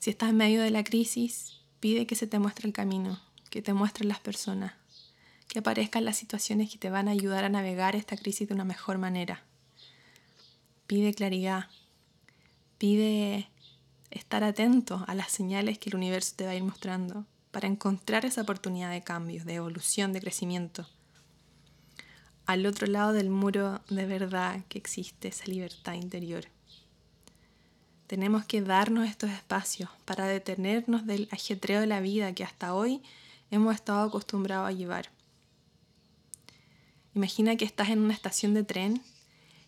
Si 0.00 0.10
estás 0.10 0.30
en 0.30 0.36
medio 0.36 0.62
de 0.62 0.70
la 0.70 0.84
crisis, 0.84 1.54
pide 1.80 2.06
que 2.06 2.14
se 2.14 2.28
te 2.28 2.38
muestre 2.38 2.68
el 2.68 2.72
camino, 2.72 3.20
que 3.50 3.60
te 3.60 3.72
muestren 3.72 4.08
las 4.08 4.20
personas, 4.20 4.74
que 5.48 5.60
aparezcan 5.60 6.04
las 6.04 6.16
situaciones 6.16 6.70
que 6.70 6.78
te 6.78 6.90
van 6.90 7.08
a 7.08 7.12
ayudar 7.12 7.44
a 7.44 7.48
navegar 7.48 7.96
esta 7.96 8.16
crisis 8.16 8.48
de 8.48 8.54
una 8.54 8.64
mejor 8.64 8.98
manera. 8.98 9.42
Pide 10.86 11.14
claridad, 11.14 11.66
pide 12.78 13.48
estar 14.10 14.44
atento 14.44 15.04
a 15.06 15.14
las 15.14 15.32
señales 15.32 15.78
que 15.78 15.90
el 15.90 15.96
universo 15.96 16.34
te 16.36 16.44
va 16.44 16.50
a 16.50 16.54
ir 16.56 16.62
mostrando 16.62 17.26
para 17.50 17.68
encontrar 17.68 18.24
esa 18.24 18.42
oportunidad 18.42 18.90
de 18.90 19.02
cambio, 19.02 19.44
de 19.44 19.54
evolución, 19.54 20.12
de 20.12 20.20
crecimiento. 20.20 20.86
Al 22.44 22.66
otro 22.66 22.86
lado 22.86 23.12
del 23.12 23.30
muro 23.30 23.80
de 23.88 24.06
verdad 24.06 24.62
que 24.68 24.78
existe 24.78 25.28
esa 25.28 25.46
libertad 25.46 25.94
interior. 25.94 26.44
Tenemos 28.06 28.44
que 28.44 28.62
darnos 28.62 29.08
estos 29.08 29.30
espacios 29.30 29.90
para 30.04 30.26
detenernos 30.26 31.06
del 31.06 31.28
ajetreo 31.32 31.80
de 31.80 31.88
la 31.88 32.00
vida 32.00 32.32
que 32.34 32.44
hasta 32.44 32.74
hoy 32.74 33.02
hemos 33.50 33.74
estado 33.74 34.06
acostumbrados 34.06 34.68
a 34.68 34.72
llevar. 34.72 35.15
Imagina 37.16 37.56
que 37.56 37.64
estás 37.64 37.88
en 37.88 38.00
una 38.00 38.12
estación 38.12 38.52
de 38.52 38.62
tren 38.62 39.02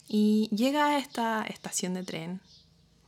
y 0.06 0.50
llega 0.54 0.88
a 0.88 0.98
esta 0.98 1.42
estación 1.44 1.94
de 1.94 2.04
tren, 2.04 2.42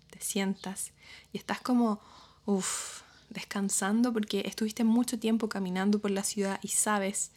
te 0.09 0.19
sientas 0.23 0.93
y 1.31 1.37
estás 1.37 1.61
como, 1.61 2.01
uff, 2.47 3.03
descansando 3.29 4.15
porque 4.15 4.45
estuviste 4.47 4.83
mucho 4.83 5.19
tiempo 5.19 5.51
caminando 5.51 5.99
por 5.99 6.11
la 6.11 6.25
ciudad 6.25 6.59
y 6.63 6.69
sabes 6.69 7.33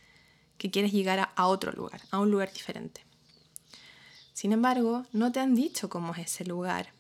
que 0.57 0.71
quieres 0.71 0.93
llegar 0.93 1.19
a, 1.19 1.23
a 1.35 1.47
otro 1.47 1.73
lugar, 1.73 1.99
a 2.09 2.19
un 2.19 2.31
lugar 2.31 2.53
diferente. 2.53 3.01
Sin 4.31 4.53
embargo, 4.53 5.05
no 5.11 5.29
te 5.33 5.41
han 5.41 5.55
dicho 5.55 5.89
cómo 5.89 6.13
es 6.13 6.19
ese 6.19 6.45
lugar, 6.45 6.93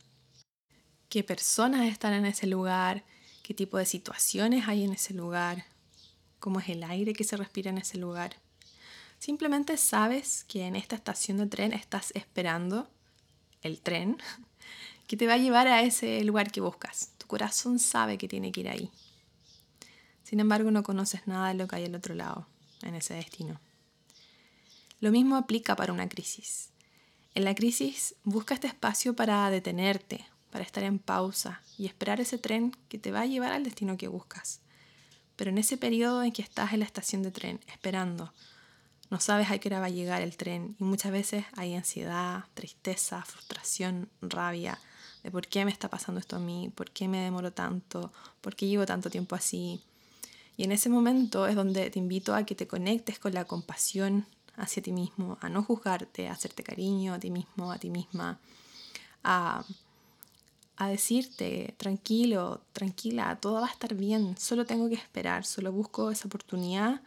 qué 1.07 1.23
personas 1.23 1.89
están 1.89 2.11
en 2.11 2.25
ese 2.25 2.45
lugar, 2.45 3.05
qué 3.41 3.53
tipo 3.53 3.77
de 3.77 3.85
situaciones 3.85 4.67
hay 4.67 4.83
en 4.83 4.91
ese 4.91 5.13
lugar, 5.13 5.63
cómo 6.41 6.59
es 6.59 6.67
el 6.67 6.83
aire 6.83 7.13
que 7.13 7.23
se 7.23 7.37
respira 7.37 7.69
en 7.69 7.77
ese 7.77 7.97
lugar. 7.97 8.35
Simplemente 9.23 9.77
sabes 9.77 10.43
que 10.49 10.67
en 10.67 10.75
esta 10.75 10.97
estación 10.97 11.37
de 11.37 11.47
tren 11.47 11.71
estás 11.71 12.11
esperando 12.13 12.89
el 13.61 13.79
tren 13.79 14.17
que 15.07 15.15
te 15.15 15.27
va 15.27 15.35
a 15.35 15.37
llevar 15.37 15.69
a 15.69 15.81
ese 15.81 16.21
lugar 16.25 16.51
que 16.51 16.59
buscas. 16.59 17.13
Tu 17.17 17.25
corazón 17.25 17.79
sabe 17.79 18.17
que 18.17 18.27
tiene 18.27 18.51
que 18.51 18.59
ir 18.59 18.67
ahí. 18.67 18.91
Sin 20.23 20.41
embargo, 20.41 20.71
no 20.71 20.83
conoces 20.83 21.25
nada 21.25 21.47
de 21.47 21.53
lo 21.53 21.69
que 21.69 21.77
hay 21.77 21.85
al 21.85 21.95
otro 21.95 22.15
lado, 22.15 22.47
en 22.81 22.95
ese 22.95 23.13
destino. 23.13 23.61
Lo 24.99 25.09
mismo 25.09 25.37
aplica 25.37 25.77
para 25.77 25.93
una 25.93 26.09
crisis. 26.09 26.71
En 27.33 27.45
la 27.45 27.55
crisis 27.55 28.15
busca 28.25 28.55
este 28.55 28.67
espacio 28.67 29.15
para 29.15 29.49
detenerte, 29.49 30.25
para 30.51 30.65
estar 30.65 30.83
en 30.83 30.99
pausa 30.99 31.61
y 31.77 31.85
esperar 31.85 32.19
ese 32.19 32.39
tren 32.39 32.75
que 32.89 32.99
te 32.99 33.13
va 33.13 33.21
a 33.21 33.25
llevar 33.25 33.53
al 33.53 33.63
destino 33.63 33.95
que 33.95 34.09
buscas. 34.09 34.59
Pero 35.37 35.49
en 35.49 35.59
ese 35.59 35.77
periodo 35.77 36.23
en 36.23 36.33
que 36.33 36.41
estás 36.41 36.73
en 36.73 36.79
la 36.79 36.85
estación 36.85 37.23
de 37.23 37.31
tren, 37.31 37.61
esperando, 37.67 38.33
no 39.13 39.19
sabes 39.19 39.51
a 39.51 39.59
qué 39.59 39.69
hora 39.69 39.79
va 39.79 39.85
a 39.85 39.89
llegar 39.89 40.23
el 40.23 40.35
tren 40.35 40.75
y 40.79 40.83
muchas 40.83 41.11
veces 41.11 41.45
hay 41.55 41.75
ansiedad, 41.75 42.45
tristeza, 42.55 43.21
frustración, 43.23 44.09
rabia, 44.23 44.79
de 45.21 45.29
por 45.29 45.45
qué 45.45 45.65
me 45.65 45.71
está 45.71 45.87
pasando 45.87 46.19
esto 46.19 46.37
a 46.37 46.39
mí, 46.39 46.71
por 46.73 46.89
qué 46.89 47.07
me 47.07 47.19
demoro 47.19 47.53
tanto, 47.53 48.11
por 48.41 48.55
qué 48.55 48.65
llevo 48.65 48.87
tanto 48.87 49.11
tiempo 49.11 49.35
así. 49.35 49.83
Y 50.57 50.63
en 50.63 50.71
ese 50.71 50.89
momento 50.89 51.45
es 51.45 51.53
donde 51.53 51.91
te 51.91 51.99
invito 51.99 52.33
a 52.33 52.43
que 52.43 52.55
te 52.55 52.65
conectes 52.65 53.19
con 53.19 53.35
la 53.35 53.45
compasión 53.45 54.25
hacia 54.55 54.81
ti 54.81 54.91
mismo, 54.91 55.37
a 55.41 55.47
no 55.47 55.61
juzgarte, 55.61 56.27
a 56.27 56.31
hacerte 56.31 56.63
cariño 56.63 57.13
a 57.13 57.19
ti 57.19 57.29
mismo, 57.29 57.71
a 57.71 57.77
ti 57.77 57.91
misma, 57.91 58.39
a, 59.23 59.63
a 60.75 60.87
decirte 60.87 61.75
tranquilo, 61.77 62.61
tranquila, 62.73 63.37
todo 63.39 63.61
va 63.61 63.67
a 63.67 63.71
estar 63.71 63.93
bien, 63.93 64.35
solo 64.39 64.65
tengo 64.65 64.89
que 64.89 64.95
esperar, 64.95 65.45
solo 65.45 65.71
busco 65.71 66.09
esa 66.09 66.27
oportunidad 66.27 67.01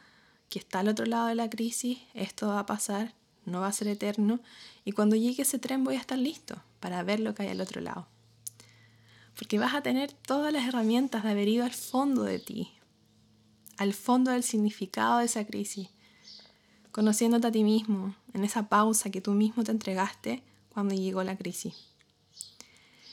que 0.49 0.59
está 0.59 0.81
al 0.81 0.89
otro 0.89 1.07
lado 1.07 1.27
de 1.27 1.35
la 1.35 1.51
crisis, 1.51 1.99
esto 2.15 2.49
va 2.49 2.61
a 2.61 2.67
pasar, 2.67 3.15
no 3.45 3.61
va 3.61 3.69
a 3.69 3.73
ser 3.73 3.89
eterno, 3.89 4.41
y 4.85 4.93
cuando 4.93 5.17
llegue 5.17 5.43
ese 5.43 5.59
tren 5.59 5.85
voy 5.85 5.97
a 5.97 6.01
estar 6.01 6.19
listo 6.19 6.61
para 6.81 7.03
ver 7.03 7.21
lo 7.21 7.35
que 7.35 7.45
hay 7.45 7.49
al 7.49 7.61
otro 7.61 7.81
lado. 7.81 8.07
Porque 9.37 9.59
vas 9.59 9.75
a 9.75 9.83
tener 9.83 10.13
todas 10.13 10.53
las 10.53 10.67
herramientas 10.67 11.25
de 11.25 11.31
haber 11.31 11.49
ido 11.49 11.65
al 11.65 11.73
fondo 11.73 12.23
de 12.23 12.39
ti, 12.39 12.73
al 13.77 13.93
fondo 13.93 14.31
del 14.31 14.43
significado 14.43 15.19
de 15.19 15.27
esa 15.27 15.45
crisis, 15.45 15.89
conociéndote 16.93 17.49
a 17.49 17.53
ti 17.53 17.63
mismo, 17.63 18.15
en 18.33 18.45
esa 18.45 18.69
pausa 18.69 19.11
que 19.11 19.21
tú 19.21 19.33
mismo 19.33 19.65
te 19.65 19.73
entregaste 19.73 20.43
cuando 20.71 20.95
llegó 20.95 21.23
la 21.23 21.37
crisis. 21.37 21.75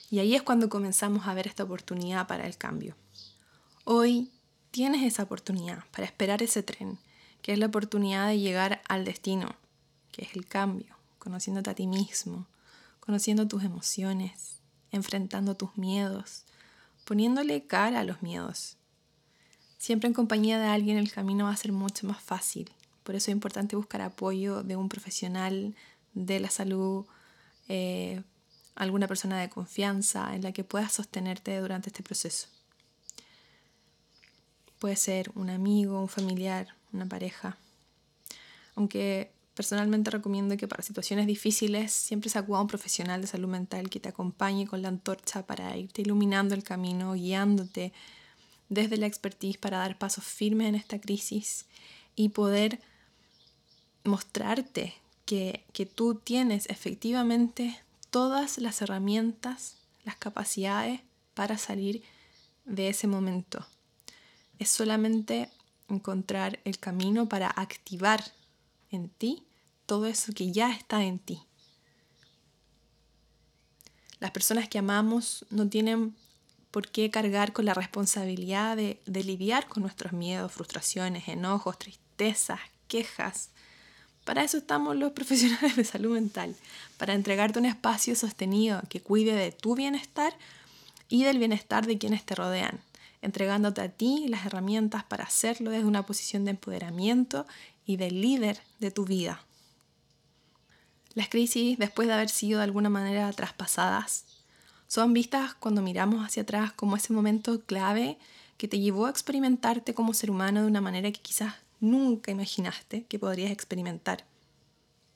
Y 0.09 0.19
ahí 0.19 0.35
es 0.35 0.43
cuando 0.43 0.69
comenzamos 0.69 1.27
a 1.27 1.33
ver 1.33 1.47
esta 1.47 1.63
oportunidad 1.63 2.27
para 2.27 2.45
el 2.45 2.57
cambio. 2.57 2.95
Hoy 3.83 4.29
tienes 4.71 5.03
esa 5.03 5.23
oportunidad 5.23 5.83
para 5.91 6.05
esperar 6.05 6.41
ese 6.43 6.63
tren, 6.63 6.99
que 7.43 7.51
es 7.51 7.59
la 7.59 7.67
oportunidad 7.67 8.27
de 8.29 8.39
llegar 8.39 8.81
al 8.87 9.05
destino, 9.05 9.55
que 10.11 10.23
es 10.23 10.35
el 10.35 10.47
cambio, 10.47 10.95
conociéndote 11.19 11.69
a 11.69 11.75
ti 11.75 11.85
mismo, 11.85 12.47
conociendo 13.01 13.47
tus 13.47 13.63
emociones, 13.63 14.61
enfrentando 14.91 15.55
tus 15.55 15.77
miedos, 15.77 16.45
poniéndole 17.03 17.67
cara 17.67 17.99
a 17.99 18.03
los 18.05 18.23
miedos. 18.23 18.77
Siempre 19.77 20.07
en 20.07 20.13
compañía 20.13 20.57
de 20.57 20.67
alguien 20.67 20.97
el 20.97 21.11
camino 21.11 21.45
va 21.45 21.51
a 21.51 21.57
ser 21.57 21.73
mucho 21.73 22.07
más 22.07 22.21
fácil. 22.21 22.71
Por 23.03 23.15
eso 23.15 23.29
es 23.29 23.33
importante 23.33 23.75
buscar 23.75 24.01
apoyo 24.01 24.63
de 24.63 24.77
un 24.77 24.87
profesional 24.87 25.75
de 26.13 26.39
la 26.39 26.49
salud, 26.49 27.05
eh, 27.67 28.23
alguna 28.75 29.09
persona 29.09 29.37
de 29.37 29.49
confianza 29.49 30.33
en 30.33 30.43
la 30.43 30.53
que 30.53 30.63
puedas 30.63 30.93
sostenerte 30.93 31.59
durante 31.59 31.89
este 31.89 32.03
proceso. 32.03 32.47
Puede 34.79 34.95
ser 34.95 35.29
un 35.35 35.49
amigo, 35.49 35.99
un 35.99 36.07
familiar, 36.07 36.73
una 36.93 37.07
pareja. 37.07 37.57
Aunque 38.75 39.31
personalmente 39.53 40.09
recomiendo 40.09 40.57
que 40.57 40.67
para 40.67 40.83
situaciones 40.83 41.27
difíciles 41.27 41.91
siempre 41.91 42.29
se 42.29 42.39
acuda 42.39 42.59
a 42.59 42.61
un 42.61 42.67
profesional 42.67 43.21
de 43.21 43.27
salud 43.27 43.49
mental 43.49 43.89
que 43.89 43.99
te 43.99 44.09
acompañe 44.09 44.67
con 44.67 44.81
la 44.81 44.87
antorcha 44.87 45.45
para 45.45 45.75
irte 45.77 46.01
iluminando 46.01 46.55
el 46.55 46.63
camino, 46.63 47.13
guiándote 47.13 47.93
desde 48.69 48.97
la 48.97 49.05
expertise 49.05 49.57
para 49.57 49.77
dar 49.77 49.97
pasos 49.97 50.23
firmes 50.23 50.69
en 50.69 50.75
esta 50.75 50.99
crisis 50.99 51.65
y 52.15 52.29
poder 52.29 52.79
mostrarte 54.03 54.95
que, 55.25 55.63
que 55.71 55.85
tú 55.85 56.15
tienes 56.15 56.67
efectivamente 56.69 57.79
todas 58.09 58.57
las 58.57 58.81
herramientas, 58.81 59.77
las 60.03 60.15
capacidades 60.15 61.01
para 61.33 61.57
salir 61.57 62.03
de 62.65 62.89
ese 62.89 63.07
momento. 63.07 63.65
Es 64.59 64.69
solamente 64.69 65.49
encontrar 65.93 66.59
el 66.65 66.79
camino 66.79 67.29
para 67.29 67.47
activar 67.47 68.23
en 68.91 69.09
ti 69.09 69.43
todo 69.85 70.05
eso 70.07 70.33
que 70.33 70.51
ya 70.51 70.71
está 70.71 71.03
en 71.03 71.19
ti. 71.19 71.41
Las 74.19 74.31
personas 74.31 74.69
que 74.69 74.79
amamos 74.79 75.45
no 75.49 75.67
tienen 75.67 76.15
por 76.71 76.87
qué 76.89 77.11
cargar 77.11 77.53
con 77.53 77.65
la 77.65 77.73
responsabilidad 77.73 78.75
de, 78.77 78.99
de 79.05 79.23
lidiar 79.23 79.67
con 79.67 79.83
nuestros 79.83 80.13
miedos, 80.13 80.51
frustraciones, 80.51 81.27
enojos, 81.27 81.77
tristezas, 81.77 82.59
quejas. 82.87 83.49
Para 84.23 84.43
eso 84.43 84.57
estamos 84.57 84.95
los 84.95 85.11
profesionales 85.19 85.75
de 85.75 85.83
salud 85.83 86.13
mental, 86.13 86.55
para 86.97 87.13
entregarte 87.13 87.59
un 87.59 87.65
espacio 87.65 88.15
sostenido 88.15 88.81
que 88.89 89.01
cuide 89.01 89.33
de 89.33 89.51
tu 89.51 89.75
bienestar 89.75 90.33
y 91.09 91.23
del 91.23 91.37
bienestar 91.37 91.85
de 91.85 91.97
quienes 91.97 92.25
te 92.25 92.33
rodean, 92.33 92.79
entregándote 93.23 93.81
a 93.81 93.89
ti 93.89 94.27
las 94.27 94.45
herramientas 94.45 95.03
para 95.03 95.23
hacerlo 95.23 95.71
desde 95.71 95.85
una 95.85 96.05
posición 96.05 96.45
de 96.45 96.51
empoderamiento 96.51 97.47
y 97.85 97.97
de 97.97 98.11
líder 98.11 98.59
de 98.79 98.91
tu 98.91 99.05
vida. 99.05 99.41
Las 101.15 101.29
crisis, 101.29 101.77
después 101.77 102.07
de 102.07 102.13
haber 102.13 102.29
sido 102.29 102.59
de 102.59 102.65
alguna 102.65 102.89
manera 102.89 103.31
traspasadas, 103.31 104.25
son 104.87 105.13
vistas 105.13 105.53
cuando 105.55 105.81
miramos 105.81 106.25
hacia 106.25 106.43
atrás 106.43 106.73
como 106.73 106.95
ese 106.95 107.13
momento 107.13 107.61
clave 107.61 108.17
que 108.57 108.67
te 108.67 108.79
llevó 108.79 109.05
a 109.05 109.09
experimentarte 109.09 109.93
como 109.93 110.13
ser 110.13 110.29
humano 110.29 110.61
de 110.61 110.67
una 110.67 110.81
manera 110.81 111.11
que 111.11 111.21
quizás 111.21 111.55
nunca 111.79 112.31
imaginaste 112.31 113.03
que 113.05 113.19
podrías 113.19 113.51
experimentar. 113.51 114.25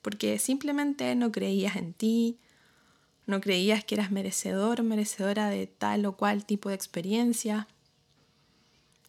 Porque 0.01 0.39
simplemente 0.39 1.13
no 1.15 1.31
creías 1.31 1.75
en 1.75 1.93
ti, 1.93 2.37
no 3.25 3.41
creías 3.41 3.83
que 3.83 3.95
eras 3.95 4.11
merecedor 4.11 4.81
merecedora 4.83 5.49
de 5.49 5.67
tal 5.67 6.05
o 6.05 6.15
cual 6.15 6.45
tipo 6.45 6.69
de 6.69 6.75
experiencia 6.75 7.67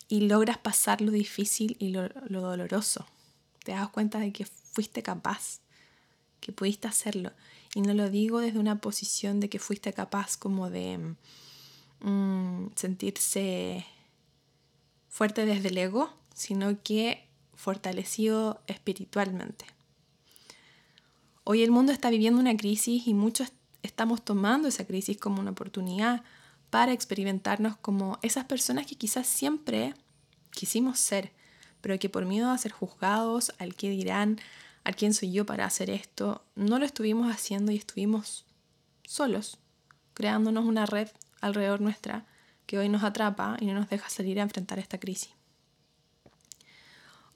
y 0.08 0.20
logras 0.22 0.58
pasar 0.58 1.00
lo 1.02 1.12
difícil 1.12 1.76
y 1.78 1.90
lo, 1.90 2.08
doloroso. 2.08 3.06
Te 3.62 3.72
das 3.72 3.88
cuenta 3.90 4.18
de 4.18 4.32
que 4.32 4.46
fuiste 4.46 5.02
capaz, 5.02 5.60
que 6.40 6.52
pudiste 6.52 6.88
hacerlo. 6.88 7.32
Y 7.74 7.82
no 7.82 7.92
lo 7.92 8.08
digo 8.08 8.40
desde 8.40 8.58
una 8.58 8.80
posición 8.80 9.40
de 9.40 9.50
que 9.50 9.58
fuiste 9.58 9.92
capaz 9.92 10.38
como 10.38 10.70
de 10.70 11.14
mm, 12.00 12.68
sentirse 12.74 13.84
fuerte 15.08 15.44
desde 15.44 15.68
el 15.68 15.76
ego, 15.76 16.10
sino 16.34 16.82
que 16.82 17.28
fortalecido 17.54 18.62
espiritualmente. 18.66 19.66
Hoy 21.44 21.62
el 21.62 21.70
mundo 21.70 21.92
está 21.92 22.08
viviendo 22.08 22.40
una 22.40 22.56
crisis 22.56 23.06
y 23.06 23.14
muchos 23.14 23.52
estamos 23.82 24.24
tomando 24.24 24.68
esa 24.68 24.86
crisis 24.86 25.18
como 25.18 25.40
una 25.40 25.50
oportunidad 25.50 26.22
para 26.70 26.92
experimentarnos 26.92 27.76
como 27.76 28.18
esas 28.22 28.44
personas 28.44 28.86
que 28.86 28.96
quizás 28.96 29.26
siempre 29.26 29.94
quisimos 30.50 30.98
ser, 30.98 31.32
pero 31.80 31.98
que 31.98 32.08
por 32.08 32.24
miedo 32.24 32.50
a 32.50 32.58
ser 32.58 32.72
juzgados, 32.72 33.52
al 33.58 33.74
que 33.74 33.90
dirán, 33.90 34.38
al 34.84 34.96
quién 34.96 35.14
soy 35.14 35.32
yo 35.32 35.46
para 35.46 35.64
hacer 35.64 35.90
esto, 35.90 36.42
no 36.54 36.78
lo 36.78 36.84
estuvimos 36.84 37.32
haciendo 37.32 37.72
y 37.72 37.76
estuvimos 37.76 38.44
solos, 39.04 39.58
creándonos 40.14 40.64
una 40.64 40.86
red 40.86 41.08
alrededor 41.40 41.80
nuestra 41.80 42.26
que 42.66 42.78
hoy 42.78 42.88
nos 42.88 43.02
atrapa 43.02 43.56
y 43.60 43.66
no 43.66 43.74
nos 43.74 43.88
deja 43.88 44.10
salir 44.10 44.38
a 44.38 44.42
enfrentar 44.42 44.78
esta 44.78 44.98
crisis. 44.98 45.30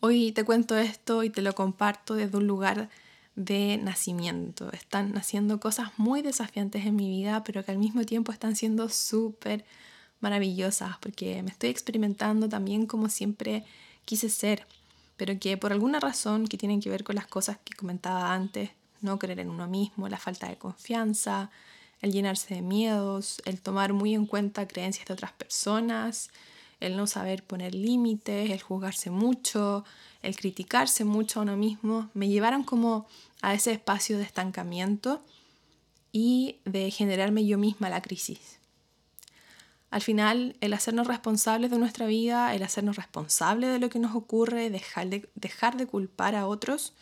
Hoy 0.01 0.33
te 0.33 0.45
cuento 0.45 0.77
esto 0.77 1.23
y 1.23 1.31
te 1.31 1.43
lo 1.43 1.55
comparto 1.55 2.15
desde 2.15 2.37
un 2.37 2.47
lugar 2.47 2.91
de 3.35 3.79
nacimiento. 3.79 4.71
Están 4.73 5.13
naciendo 5.13 5.61
cosas 5.61 5.91
muy 5.97 6.23
desafiantes 6.23 6.87
en 6.87 6.97
mi 6.97 7.09
vida, 7.09 7.45
pero 7.45 7.65
que 7.65 7.71
al 7.71 7.79
mismo 7.79 8.05
tiempo 8.05 8.33
están 8.33 8.57
siendo 8.57 8.89
súper 8.89 9.65
maravillosas, 10.21 10.99
porque 10.99 11.43
me 11.43 11.51
estoy 11.51 11.71
experimentando 11.71 12.49
también 12.49 12.87
como 12.87 13.09
siempre 13.09 13.65
quise 14.05 14.29
ser, 14.29 14.67
pero 15.17 15.39
que 15.39 15.57
por 15.57 15.73
alguna 15.73 16.01
razón 16.01 16.47
que 16.47 16.59
tienen 16.59 16.81
que 16.81 16.91
ver 16.91 17.05
con 17.05 17.17
las 17.17 17.27
cosas 17.27 17.59
que 17.65 17.75
comentaba 17.75 18.33
antes, 18.33 18.71
no 19.01 19.19
creer 19.19 19.41
en 19.41 19.51
uno 19.51 19.67
mismo, 19.67 20.09
la 20.09 20.19
falta 20.19 20.49
de 20.49 20.57
confianza, 20.57 21.51
el 22.01 22.13
llenarse 22.13 22.55
de 22.55 22.63
miedos, 22.63 23.43
el 23.45 23.61
tomar 23.61 23.93
muy 23.93 24.15
en 24.15 24.27
cuenta 24.27 24.67
creencias 24.69 25.07
de 25.07 25.15
otras 25.15 25.33
personas, 25.33 26.31
el 26.83 26.97
no 26.97 27.07
saber 27.07 27.45
poner 27.45 27.75
límites, 27.75 28.51
el 28.51 28.61
juzgarse 28.61 29.11
mucho, 29.11 29.85
el 30.23 30.37
criticarse 30.37 31.05
mucho 31.05 31.41
a 31.41 31.43
uno 31.45 31.57
mismo, 31.57 32.11
me 32.15 32.29
llevaron 32.29 32.65
como 32.65 33.07
a 33.41 33.55
ese 33.55 33.73
espacio 33.73 34.19
de 34.19 34.25
estancamiento 34.25 35.23
y 36.13 36.57
de 36.65 36.91
generarme 36.91 37.47
yo 37.47 37.57
misma 37.57 37.89
la 37.89 38.03
crisis. 38.03 38.59
Al 39.91 40.01
final, 40.01 40.57
el 40.61 40.73
hacernos 40.73 41.07
responsables 41.07 41.71
de 41.71 41.79
nuestra 41.79 42.07
vida, 42.07 42.55
el 42.55 42.63
hacernos 42.63 42.97
responsables 42.97 43.71
de 43.71 43.79
lo 43.79 43.91
que 43.91 43.99
nos 43.99 44.15
ocurre, 44.15 44.71
dejar 44.71 45.09
de, 45.09 45.29
dejar 45.35 45.77
de 45.77 45.87
culpar 45.87 46.35
a 46.35 46.47
otros 46.47 46.95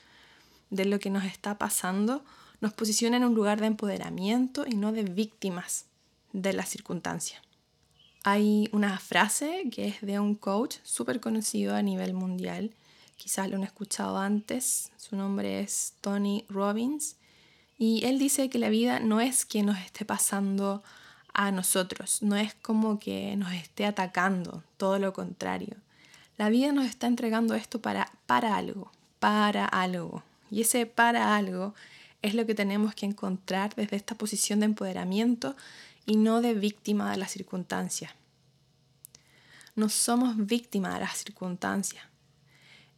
de 0.71 0.85
lo 0.85 0.99
que 0.99 1.11
nos 1.11 1.25
está 1.25 1.57
pasando, 1.57 2.25
nos 2.61 2.73
posiciona 2.73 3.17
en 3.17 3.25
un 3.25 3.35
lugar 3.35 3.61
de 3.61 3.67
empoderamiento 3.67 4.67
y 4.67 4.75
no 4.75 4.93
de 4.93 5.05
víctimas 5.05 5.87
de 6.33 6.53
la 6.53 6.65
circunstancia. 6.65 7.41
Hay 8.23 8.69
una 8.73 8.99
frase 8.99 9.65
que 9.73 9.89
es 9.89 10.01
de 10.03 10.19
un 10.19 10.35
coach 10.35 10.77
súper 10.83 11.21
conocido 11.21 11.75
a 11.75 11.83
nivel 11.83 12.13
mundial 12.15 12.73
quizás 13.21 13.51
lo 13.51 13.57
han 13.57 13.65
escuchado 13.65 14.17
antes, 14.17 14.91
su 14.97 15.15
nombre 15.15 15.61
es 15.61 15.93
Tony 16.01 16.47
Robbins, 16.49 17.17
y 17.79 18.05
él 18.07 18.19
dice 18.19 18.49
que 18.49 18.59
la 18.59 18.71
vida 18.71 18.99
no 18.99 19.21
es 19.21 19.45
que 19.45 19.63
nos 19.63 19.79
esté 19.79 20.07
pasando 20.07 20.83
a 21.35 21.53
nosotros, 21.53 22.23
no 22.23 22.37
es 22.37 22.55
como 22.55 22.99
que 22.99 23.37
nos 23.37 23.53
esté 23.53 23.85
atacando, 23.85 24.65
todo 24.79 24.99
lo 24.99 25.13
contrario. 25.13 25.77
La 26.39 26.49
vida 26.49 26.73
nos 26.73 26.87
está 26.87 27.07
entregando 27.07 27.55
esto 27.55 27.83
para, 27.83 28.11
para 28.25 28.57
algo, 28.57 28.91
para 29.19 29.67
algo. 29.67 30.23
Y 30.51 30.63
ese 30.63 30.87
para 30.87 31.37
algo 31.37 31.75
es 32.23 32.35
lo 32.35 32.47
que 32.47 32.55
tenemos 32.55 32.95
que 32.95 33.05
encontrar 33.05 33.75
desde 33.75 33.97
esta 33.97 34.15
posición 34.15 34.61
de 34.61 34.67
empoderamiento 34.67 35.57
y 36.11 36.17
no 36.17 36.41
de 36.41 36.55
víctima 36.55 37.09
de 37.13 37.19
las 37.19 37.31
circunstancias. 37.31 38.11
No 39.77 39.89
somos 39.89 40.45
víctimas 40.45 40.95
de 40.95 41.01
las 41.03 41.17
circunstancias. 41.17 42.03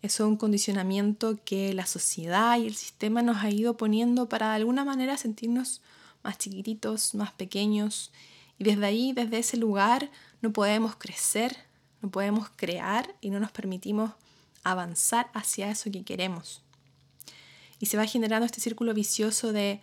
Eso 0.01 0.25
es 0.25 0.29
un 0.31 0.39
condicionamiento 0.39 1.39
que 1.45 1.75
la 1.75 1.85
sociedad 1.85 2.59
y 2.59 2.67
el 2.67 2.75
sistema 2.75 3.21
nos 3.21 3.45
ha 3.45 3.51
ido 3.51 3.77
poniendo 3.77 4.31
para 4.31 4.49
de 4.49 4.55
alguna 4.55 4.87
manera 4.87 5.19
sentirnos 5.19 5.83
más 6.23 6.39
chiquititos, 6.39 7.15
más 7.15 7.33
pequeños. 7.33 8.13
Y 8.59 8.65
desde 8.65 8.87
ahí, 8.87 9.13
desde 9.13 9.41
ese 9.41 9.59
lugar, 9.59 10.11
no 10.41 10.55
podemos 10.55 10.97
crecer, 10.97 11.55
no 12.01 12.11
podemos 12.11 12.49
crear 12.57 13.15
y 13.21 13.29
no 13.29 13.41
nos 13.41 13.53
permitimos 13.53 14.13
avanzar 14.65 15.31
hacia 15.35 15.71
eso 15.71 15.91
que 15.91 16.03
queremos. 16.03 16.63
Y 17.79 17.87
se 17.87 17.99
va 17.99 18.07
generando 18.07 18.47
este 18.47 18.63
círculo 18.63 18.95
vicioso 18.95 19.53
de 19.53 19.83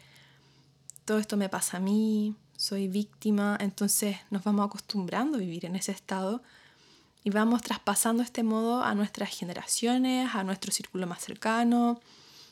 todo 1.06 1.20
esto 1.20 1.38
me 1.38 1.48
pasa 1.48 1.78
a 1.78 1.80
mí, 1.80 2.34
soy 2.60 2.90
víctima, 2.90 3.58
entonces 3.62 4.18
nos 4.32 4.44
vamos 4.44 4.66
acostumbrando 4.66 5.38
a 5.38 5.40
vivir 5.40 5.66
en 5.66 5.78
ese 5.78 5.94
estado 5.94 6.44
y 7.24 7.30
vamos 7.30 7.62
traspasando 7.62 8.22
este 8.22 8.44
modo 8.44 8.84
a 8.84 8.94
nuestras 8.96 9.30
generaciones, 9.30 10.36
a 10.36 10.44
nuestro 10.44 10.74
círculo 10.74 11.08
más 11.08 11.24
cercano 11.24 12.02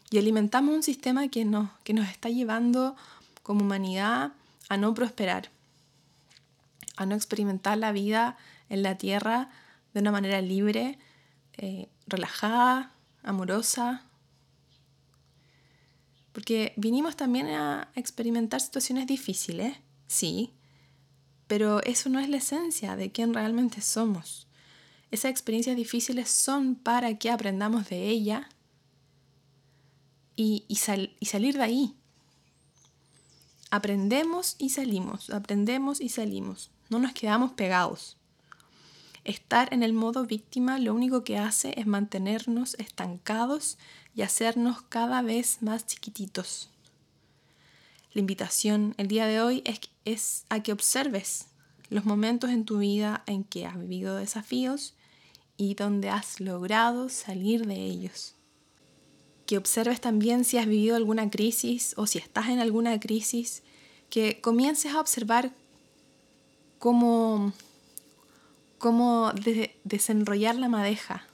y 0.10 0.18
alimentamos 0.18 0.74
un 0.74 0.82
sistema 0.82 1.28
que 1.28 1.44
nos, 1.44 1.70
que 1.84 1.94
nos 1.94 2.08
está 2.08 2.30
llevando 2.30 2.96
como 3.44 3.66
humanidad 3.66 4.32
a 4.70 4.78
no 4.78 4.94
prosperar, 4.94 5.50
a 6.96 7.06
no 7.06 7.14
experimentar 7.14 7.78
la 7.78 7.92
vida 7.92 8.38
en 8.70 8.84
la 8.84 8.98
tierra 8.98 9.50
de 9.94 10.00
una 10.00 10.14
manera 10.14 10.40
libre, 10.40 11.00
eh, 11.58 11.90
relajada, 12.06 12.94
amorosa. 13.24 14.04
Porque 16.32 16.72
vinimos 16.78 17.18
también 17.18 17.48
a 17.48 17.90
experimentar 17.96 18.62
situaciones 18.62 19.06
difíciles, 19.06 19.76
sí, 20.08 20.54
pero 21.48 21.82
eso 21.84 22.10
no 22.10 22.20
es 22.20 22.30
la 22.30 22.38
esencia 22.38 22.96
de 22.96 23.12
quién 23.12 23.34
realmente 23.34 23.82
somos. 23.82 24.48
Esas 25.10 25.32
experiencias 25.32 25.76
difíciles 25.76 26.30
son 26.30 26.76
para 26.76 27.18
que 27.18 27.30
aprendamos 27.30 27.88
de 27.90 28.10
ella 28.10 28.50
y, 30.36 30.66
y, 30.68 30.76
salir 30.76 31.58
de 31.58 31.64
ahí. 31.64 31.96
Aprendemos 33.72 34.56
y 34.58 34.70
salimos, 34.70 35.30
aprendemos 35.30 36.02
y 36.02 36.10
salimos. 36.10 36.72
No 36.90 37.00
nos 37.00 37.14
quedamos 37.14 37.54
pegados. 37.54 38.18
Estar 39.24 39.74
en 39.74 39.84
el 39.84 39.94
modo 39.94 40.26
víctima 40.26 40.80
lo 40.80 40.94
único 40.94 41.24
que 41.24 41.38
hace 41.38 41.74
es 41.78 41.86
mantenernos 41.86 42.76
estancados 42.76 43.78
y 44.16 44.22
hacernos 44.22 44.82
cada 44.84 45.22
vez 45.22 45.62
más 45.62 45.86
chiquititos. 45.86 46.70
La 48.14 48.22
invitación 48.22 48.96
el 48.98 49.08
día 49.08 49.26
de 49.26 49.42
hoy 49.42 49.62
es, 49.66 49.80
es 50.14 50.46
a 50.50 50.64
que 50.64 50.72
observes 50.72 51.48
los 51.90 52.06
momentos 52.06 52.50
en 52.50 52.66
tu 52.66 52.80
vida 52.80 53.24
en 53.28 53.44
que 53.44 53.66
has 53.66 53.80
vivido 53.80 54.18
desafíos 54.18 54.96
y 55.58 55.74
donde 55.74 56.10
has 56.10 56.40
logrado 56.40 57.10
salir 57.10 57.66
de 57.66 57.76
ellos. 57.76 58.36
Que 59.46 59.58
observes 59.58 60.02
también 60.02 60.44
si 60.46 60.58
has 60.58 60.66
vivido 60.66 60.96
alguna 60.96 61.30
crisis 61.30 61.94
o 61.98 62.08
si 62.08 62.20
estás 62.20 62.50
en 62.50 62.60
alguna 62.60 63.00
crisis, 63.00 63.64
que 64.10 64.40
comiences 64.42 64.94
a 64.94 65.00
observar 65.00 65.52
cómo, 66.80 67.54
cómo 68.78 69.32
desenrollar 69.84 70.56
la 70.56 70.70
madeja 70.70 71.26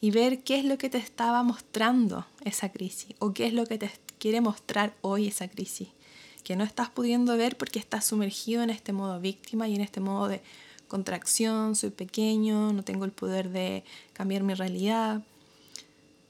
y 0.00 0.10
ver 0.10 0.42
qué 0.42 0.58
es 0.58 0.64
lo 0.64 0.78
que 0.78 0.90
te 0.90 0.98
estaba 0.98 1.42
mostrando 1.42 2.26
esa 2.44 2.70
crisis 2.70 3.14
o 3.18 3.32
qué 3.32 3.46
es 3.46 3.52
lo 3.52 3.66
que 3.66 3.78
te 3.78 3.90
quiere 4.18 4.40
mostrar 4.40 4.94
hoy 5.00 5.28
esa 5.28 5.48
crisis. 5.48 5.88
Que 6.42 6.56
no 6.56 6.64
estás 6.64 6.90
pudiendo 6.90 7.36
ver 7.36 7.56
porque 7.56 7.78
estás 7.78 8.06
sumergido 8.06 8.62
en 8.62 8.70
este 8.70 8.92
modo 8.92 9.20
víctima 9.20 9.68
y 9.68 9.74
en 9.74 9.80
este 9.80 10.00
modo 10.00 10.28
de 10.28 10.42
contracción, 10.88 11.76
soy 11.76 11.90
pequeño, 11.90 12.72
no 12.72 12.82
tengo 12.82 13.04
el 13.04 13.12
poder 13.12 13.50
de 13.50 13.84
cambiar 14.12 14.42
mi 14.42 14.54
realidad. 14.54 15.22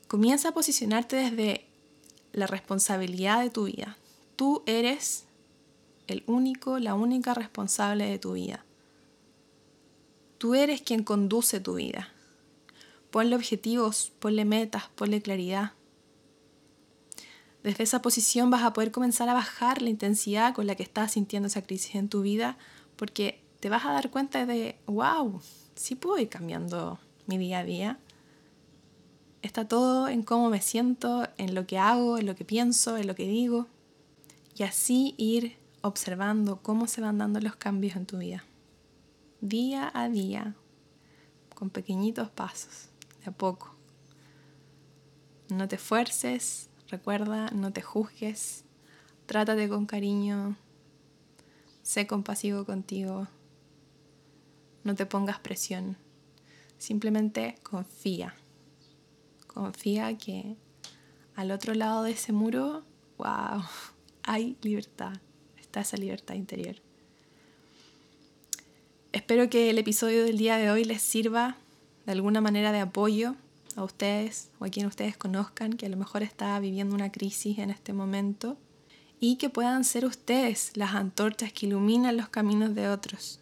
Comienza 0.08 0.50
a 0.50 0.52
posicionarte 0.52 1.16
desde 1.16 1.64
la 2.32 2.46
responsabilidad 2.46 3.42
de 3.42 3.50
tu 3.50 3.64
vida. 3.64 3.96
Tú 4.36 4.62
eres 4.66 5.24
el 6.06 6.24
único, 6.26 6.78
la 6.78 6.94
única 6.94 7.34
responsable 7.34 8.08
de 8.08 8.18
tu 8.18 8.32
vida. 8.32 8.64
Tú 10.38 10.54
eres 10.54 10.82
quien 10.82 11.02
conduce 11.02 11.60
tu 11.60 11.74
vida. 11.74 12.12
Ponle 13.10 13.36
objetivos, 13.36 14.12
ponle 14.18 14.44
metas, 14.44 14.84
ponle 14.94 15.20
claridad. 15.20 15.72
Desde 17.62 17.84
esa 17.84 18.02
posición 18.02 18.50
vas 18.50 18.62
a 18.62 18.72
poder 18.72 18.92
comenzar 18.92 19.28
a 19.28 19.34
bajar 19.34 19.82
la 19.82 19.90
intensidad 19.90 20.54
con 20.54 20.66
la 20.66 20.74
que 20.74 20.82
estás 20.82 21.12
sintiendo 21.12 21.48
esa 21.48 21.62
crisis 21.62 21.96
en 21.96 22.08
tu 22.08 22.22
vida, 22.22 22.56
porque 22.96 23.42
te 23.60 23.68
vas 23.68 23.84
a 23.84 23.92
dar 23.92 24.10
cuenta 24.10 24.46
de, 24.46 24.78
wow, 24.86 25.40
sí 25.74 25.94
puedo 25.94 26.18
ir 26.18 26.28
cambiando 26.28 26.98
mi 27.26 27.38
día 27.38 27.58
a 27.60 27.64
día. 27.64 27.98
Está 29.42 29.66
todo 29.66 30.08
en 30.08 30.22
cómo 30.22 30.50
me 30.50 30.60
siento, 30.60 31.28
en 31.36 31.54
lo 31.54 31.66
que 31.66 31.78
hago, 31.78 32.18
en 32.18 32.26
lo 32.26 32.34
que 32.34 32.44
pienso, 32.44 32.96
en 32.96 33.06
lo 33.06 33.14
que 33.14 33.26
digo. 33.26 33.66
Y 34.56 34.62
así 34.64 35.14
ir 35.16 35.56
observando 35.82 36.60
cómo 36.62 36.86
se 36.86 37.00
van 37.00 37.18
dando 37.18 37.40
los 37.40 37.56
cambios 37.56 37.96
en 37.96 38.06
tu 38.06 38.18
vida 38.18 38.44
día 39.40 39.90
a 39.94 40.08
día, 40.08 40.54
con 41.54 41.70
pequeñitos 41.70 42.30
pasos, 42.30 42.88
de 43.22 43.30
a 43.30 43.32
poco. 43.32 43.74
No 45.48 45.68
te 45.68 45.76
esfuerces, 45.76 46.68
recuerda, 46.88 47.50
no 47.50 47.72
te 47.72 47.82
juzgues, 47.82 48.64
trátate 49.26 49.68
con 49.68 49.86
cariño, 49.86 50.56
sé 51.82 52.06
compasivo 52.06 52.64
contigo, 52.64 53.28
no 54.84 54.94
te 54.94 55.06
pongas 55.06 55.38
presión, 55.38 55.96
simplemente 56.78 57.56
confía, 57.62 58.34
confía 59.46 60.16
que 60.16 60.56
al 61.34 61.50
otro 61.50 61.74
lado 61.74 62.02
de 62.02 62.12
ese 62.12 62.32
muro, 62.32 62.84
wow, 63.18 63.62
hay 64.22 64.56
libertad, 64.62 65.12
está 65.58 65.80
esa 65.80 65.96
libertad 65.96 66.34
interior. 66.34 66.76
Espero 69.12 69.48
que 69.48 69.70
el 69.70 69.78
episodio 69.78 70.24
del 70.24 70.36
día 70.36 70.58
de 70.58 70.70
hoy 70.70 70.84
les 70.84 71.00
sirva 71.00 71.56
de 72.06 72.12
alguna 72.12 72.40
manera 72.40 72.72
de 72.72 72.80
apoyo 72.80 73.36
a 73.78 73.84
ustedes 73.84 74.50
o 74.58 74.64
a 74.64 74.68
quien 74.68 74.86
ustedes 74.86 75.16
conozcan 75.16 75.74
que 75.74 75.86
a 75.86 75.88
lo 75.88 75.96
mejor 75.96 76.22
está 76.22 76.58
viviendo 76.60 76.94
una 76.94 77.12
crisis 77.12 77.58
en 77.58 77.70
este 77.70 77.92
momento 77.92 78.56
y 79.20 79.36
que 79.36 79.50
puedan 79.50 79.84
ser 79.84 80.04
ustedes 80.04 80.72
las 80.74 80.94
antorchas 80.94 81.52
que 81.52 81.66
iluminan 81.66 82.16
los 82.16 82.28
caminos 82.28 82.74
de 82.74 82.88
otros 82.88 83.40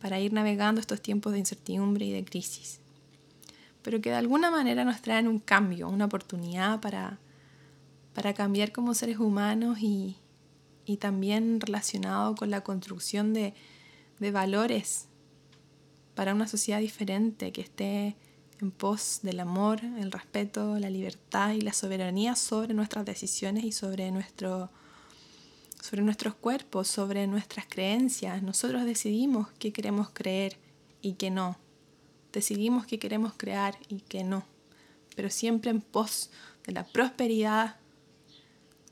para 0.00 0.20
ir 0.20 0.32
navegando 0.32 0.80
estos 0.80 1.00
tiempos 1.00 1.32
de 1.32 1.40
incertidumbre 1.40 2.06
y 2.06 2.12
de 2.12 2.24
crisis. 2.24 2.80
Pero 3.82 4.00
que 4.00 4.10
de 4.10 4.16
alguna 4.16 4.50
manera 4.50 4.84
nos 4.84 5.02
traen 5.02 5.28
un 5.28 5.38
cambio, 5.38 5.88
una 5.88 6.06
oportunidad 6.06 6.80
para, 6.80 7.18
para 8.14 8.34
cambiar 8.34 8.72
como 8.72 8.94
seres 8.94 9.18
humanos 9.18 9.78
y, 9.80 10.16
y 10.84 10.98
también 10.98 11.60
relacionado 11.60 12.34
con 12.34 12.50
la 12.50 12.62
construcción 12.62 13.34
de, 13.34 13.54
de 14.18 14.30
valores 14.30 15.08
para 16.14 16.34
una 16.34 16.48
sociedad 16.48 16.80
diferente 16.80 17.52
que 17.52 17.60
esté 17.60 18.16
en 18.60 18.70
pos 18.70 19.20
del 19.22 19.40
amor, 19.40 19.80
el 19.82 20.10
respeto, 20.10 20.78
la 20.78 20.90
libertad 20.90 21.52
y 21.52 21.60
la 21.60 21.72
soberanía 21.72 22.36
sobre 22.36 22.74
nuestras 22.74 23.04
decisiones 23.04 23.64
y 23.64 23.72
sobre, 23.72 24.10
nuestro, 24.10 24.70
sobre 25.80 26.02
nuestros 26.02 26.34
cuerpos, 26.34 26.88
sobre 26.88 27.26
nuestras 27.26 27.66
creencias. 27.66 28.42
Nosotros 28.42 28.84
decidimos 28.84 29.48
qué 29.58 29.72
queremos 29.72 30.10
creer 30.12 30.56
y 31.02 31.14
qué 31.14 31.30
no. 31.30 31.58
Decidimos 32.32 32.86
qué 32.86 32.98
queremos 32.98 33.32
crear 33.36 33.78
y 33.88 34.00
qué 34.00 34.24
no. 34.24 34.44
Pero 35.14 35.30
siempre 35.30 35.70
en 35.70 35.80
pos 35.80 36.30
de 36.66 36.72
la 36.72 36.84
prosperidad 36.84 37.76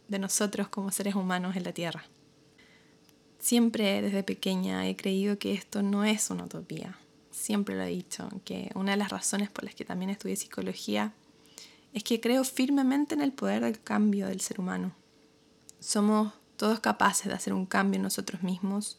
de 0.08 0.18
nosotros 0.18 0.68
como 0.68 0.92
seres 0.92 1.14
humanos 1.14 1.56
en 1.56 1.64
la 1.64 1.72
Tierra. 1.72 2.04
Siempre 3.38 4.02
desde 4.02 4.22
pequeña 4.22 4.88
he 4.88 4.96
creído 4.96 5.38
que 5.38 5.52
esto 5.52 5.82
no 5.82 6.04
es 6.04 6.30
una 6.30 6.44
utopía. 6.44 6.98
Siempre 7.36 7.76
lo 7.76 7.82
he 7.82 7.88
dicho, 7.88 8.30
que 8.46 8.70
una 8.74 8.92
de 8.92 8.96
las 8.96 9.10
razones 9.10 9.50
por 9.50 9.62
las 9.62 9.74
que 9.74 9.84
también 9.84 10.08
estudié 10.10 10.36
psicología 10.36 11.12
es 11.92 12.02
que 12.02 12.18
creo 12.18 12.42
firmemente 12.44 13.14
en 13.14 13.20
el 13.20 13.30
poder 13.30 13.62
del 13.62 13.78
cambio 13.78 14.26
del 14.26 14.40
ser 14.40 14.58
humano. 14.58 14.94
Somos 15.78 16.32
todos 16.56 16.80
capaces 16.80 17.26
de 17.26 17.34
hacer 17.34 17.52
un 17.52 17.66
cambio 17.66 17.96
en 17.96 18.04
nosotros 18.04 18.42
mismos 18.42 18.98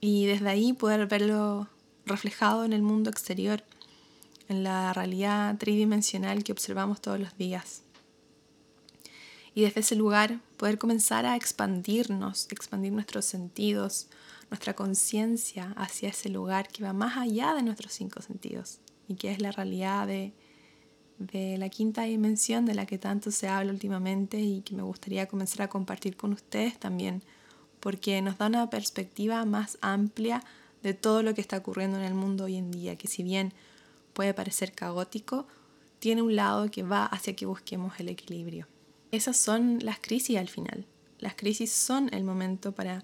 y 0.00 0.26
desde 0.26 0.48
ahí 0.48 0.72
poder 0.72 1.06
verlo 1.06 1.68
reflejado 2.04 2.64
en 2.64 2.72
el 2.72 2.82
mundo 2.82 3.10
exterior, 3.10 3.62
en 4.48 4.64
la 4.64 4.92
realidad 4.92 5.56
tridimensional 5.56 6.42
que 6.42 6.50
observamos 6.50 7.00
todos 7.00 7.20
los 7.20 7.38
días 7.38 7.82
y 9.58 9.62
desde 9.62 9.80
ese 9.80 9.96
lugar 9.96 10.38
poder 10.56 10.78
comenzar 10.78 11.26
a 11.26 11.34
expandirnos, 11.34 12.46
expandir 12.52 12.92
nuestros 12.92 13.24
sentidos, 13.24 14.06
nuestra 14.50 14.74
conciencia 14.74 15.74
hacia 15.76 16.08
ese 16.08 16.28
lugar 16.28 16.68
que 16.68 16.82
va 16.82 16.92
más 16.92 17.16
allá 17.16 17.54
de 17.54 17.62
nuestros 17.62 17.92
cinco 17.92 18.22
sentidos 18.22 18.80
y 19.06 19.14
que 19.14 19.30
es 19.30 19.40
la 19.40 19.52
realidad 19.52 20.06
de, 20.06 20.32
de 21.18 21.58
la 21.58 21.68
quinta 21.68 22.02
dimensión 22.02 22.64
de 22.64 22.74
la 22.74 22.86
que 22.86 22.98
tanto 22.98 23.30
se 23.30 23.48
habla 23.48 23.72
últimamente 23.72 24.40
y 24.40 24.62
que 24.62 24.74
me 24.74 24.82
gustaría 24.82 25.26
comenzar 25.26 25.62
a 25.62 25.68
compartir 25.68 26.16
con 26.16 26.32
ustedes 26.32 26.78
también, 26.78 27.22
porque 27.80 28.20
nos 28.22 28.38
da 28.38 28.46
una 28.46 28.70
perspectiva 28.70 29.44
más 29.44 29.78
amplia 29.80 30.42
de 30.82 30.94
todo 30.94 31.22
lo 31.22 31.34
que 31.34 31.40
está 31.40 31.58
ocurriendo 31.58 31.98
en 31.98 32.04
el 32.04 32.14
mundo 32.14 32.44
hoy 32.44 32.56
en 32.56 32.70
día, 32.70 32.96
que 32.96 33.08
si 33.08 33.22
bien 33.22 33.52
puede 34.12 34.34
parecer 34.34 34.72
caótico, 34.72 35.46
tiene 35.98 36.22
un 36.22 36.36
lado 36.36 36.70
que 36.70 36.82
va 36.82 37.06
hacia 37.06 37.34
que 37.34 37.46
busquemos 37.46 37.98
el 37.98 38.08
equilibrio. 38.08 38.66
Esas 39.10 39.36
son 39.36 39.78
las 39.82 39.98
crisis 39.98 40.36
al 40.36 40.48
final. 40.48 40.86
Las 41.18 41.34
crisis 41.34 41.72
son 41.72 42.12
el 42.12 42.24
momento 42.24 42.72
para 42.72 43.02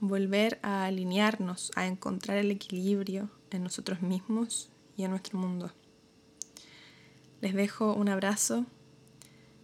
volver 0.00 0.58
a 0.62 0.86
alinearnos, 0.86 1.70
a 1.76 1.86
encontrar 1.86 2.38
el 2.38 2.50
equilibrio 2.50 3.30
en 3.50 3.62
nosotros 3.62 4.02
mismos 4.02 4.70
y 4.96 5.04
en 5.04 5.10
nuestro 5.10 5.38
mundo. 5.38 5.72
Les 7.40 7.54
dejo 7.54 7.94
un 7.94 8.08
abrazo. 8.08 8.66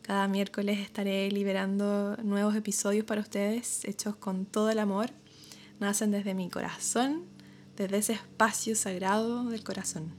Cada 0.03 0.29
miércoles 0.29 0.79
estaré 0.79 1.31
liberando 1.31 2.16
nuevos 2.22 2.55
episodios 2.55 3.05
para 3.05 3.20
ustedes, 3.20 3.85
hechos 3.85 4.16
con 4.16 4.46
todo 4.46 4.70
el 4.70 4.79
amor. 4.79 5.11
Nacen 5.81 6.11
desde 6.11 6.35
mi 6.35 6.49
corazón, 6.49 7.25
desde 7.77 7.99
ese 7.99 8.12
espacio 8.14 8.77
sagrado 8.77 9.44
del 9.44 9.64
corazón. 9.64 10.14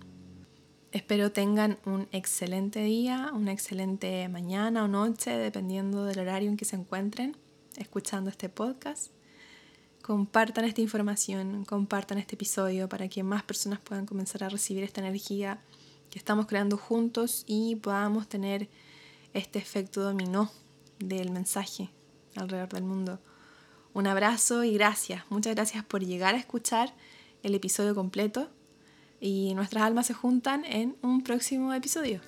Espero 0.91 1.31
tengan 1.31 1.77
un 1.85 2.07
excelente 2.11 2.81
día, 2.81 3.31
una 3.33 3.51
excelente 3.51 4.27
mañana 4.29 4.83
o 4.83 4.87
noche, 4.87 5.31
dependiendo 5.31 6.05
del 6.05 6.19
horario 6.19 6.49
en 6.49 6.57
que 6.57 6.65
se 6.65 6.75
encuentren 6.75 7.35
escuchando 7.77 8.29
este 8.29 8.49
podcast. 8.49 9.16
Compartan 10.07 10.63
esta 10.63 10.79
información, 10.79 11.65
compartan 11.65 12.17
este 12.17 12.35
episodio 12.35 12.87
para 12.87 13.09
que 13.09 13.23
más 13.23 13.43
personas 13.43 13.81
puedan 13.81 14.05
comenzar 14.05 14.41
a 14.41 14.47
recibir 14.47 14.85
esta 14.85 15.01
energía 15.01 15.59
que 16.09 16.17
estamos 16.17 16.45
creando 16.45 16.77
juntos 16.77 17.43
y 17.45 17.75
podamos 17.75 18.29
tener 18.29 18.69
este 19.33 19.59
efecto 19.59 20.01
dominó 20.01 20.49
del 20.99 21.29
mensaje 21.29 21.89
alrededor 22.37 22.69
del 22.69 22.83
mundo. 22.83 23.19
Un 23.93 24.07
abrazo 24.07 24.63
y 24.63 24.75
gracias. 24.75 25.25
Muchas 25.29 25.53
gracias 25.55 25.83
por 25.83 26.01
llegar 26.05 26.35
a 26.35 26.37
escuchar 26.37 26.93
el 27.43 27.53
episodio 27.53 27.93
completo 27.93 28.47
y 29.19 29.53
nuestras 29.55 29.83
almas 29.83 30.07
se 30.07 30.13
juntan 30.13 30.63
en 30.63 30.95
un 31.01 31.21
próximo 31.21 31.73
episodio. 31.73 32.21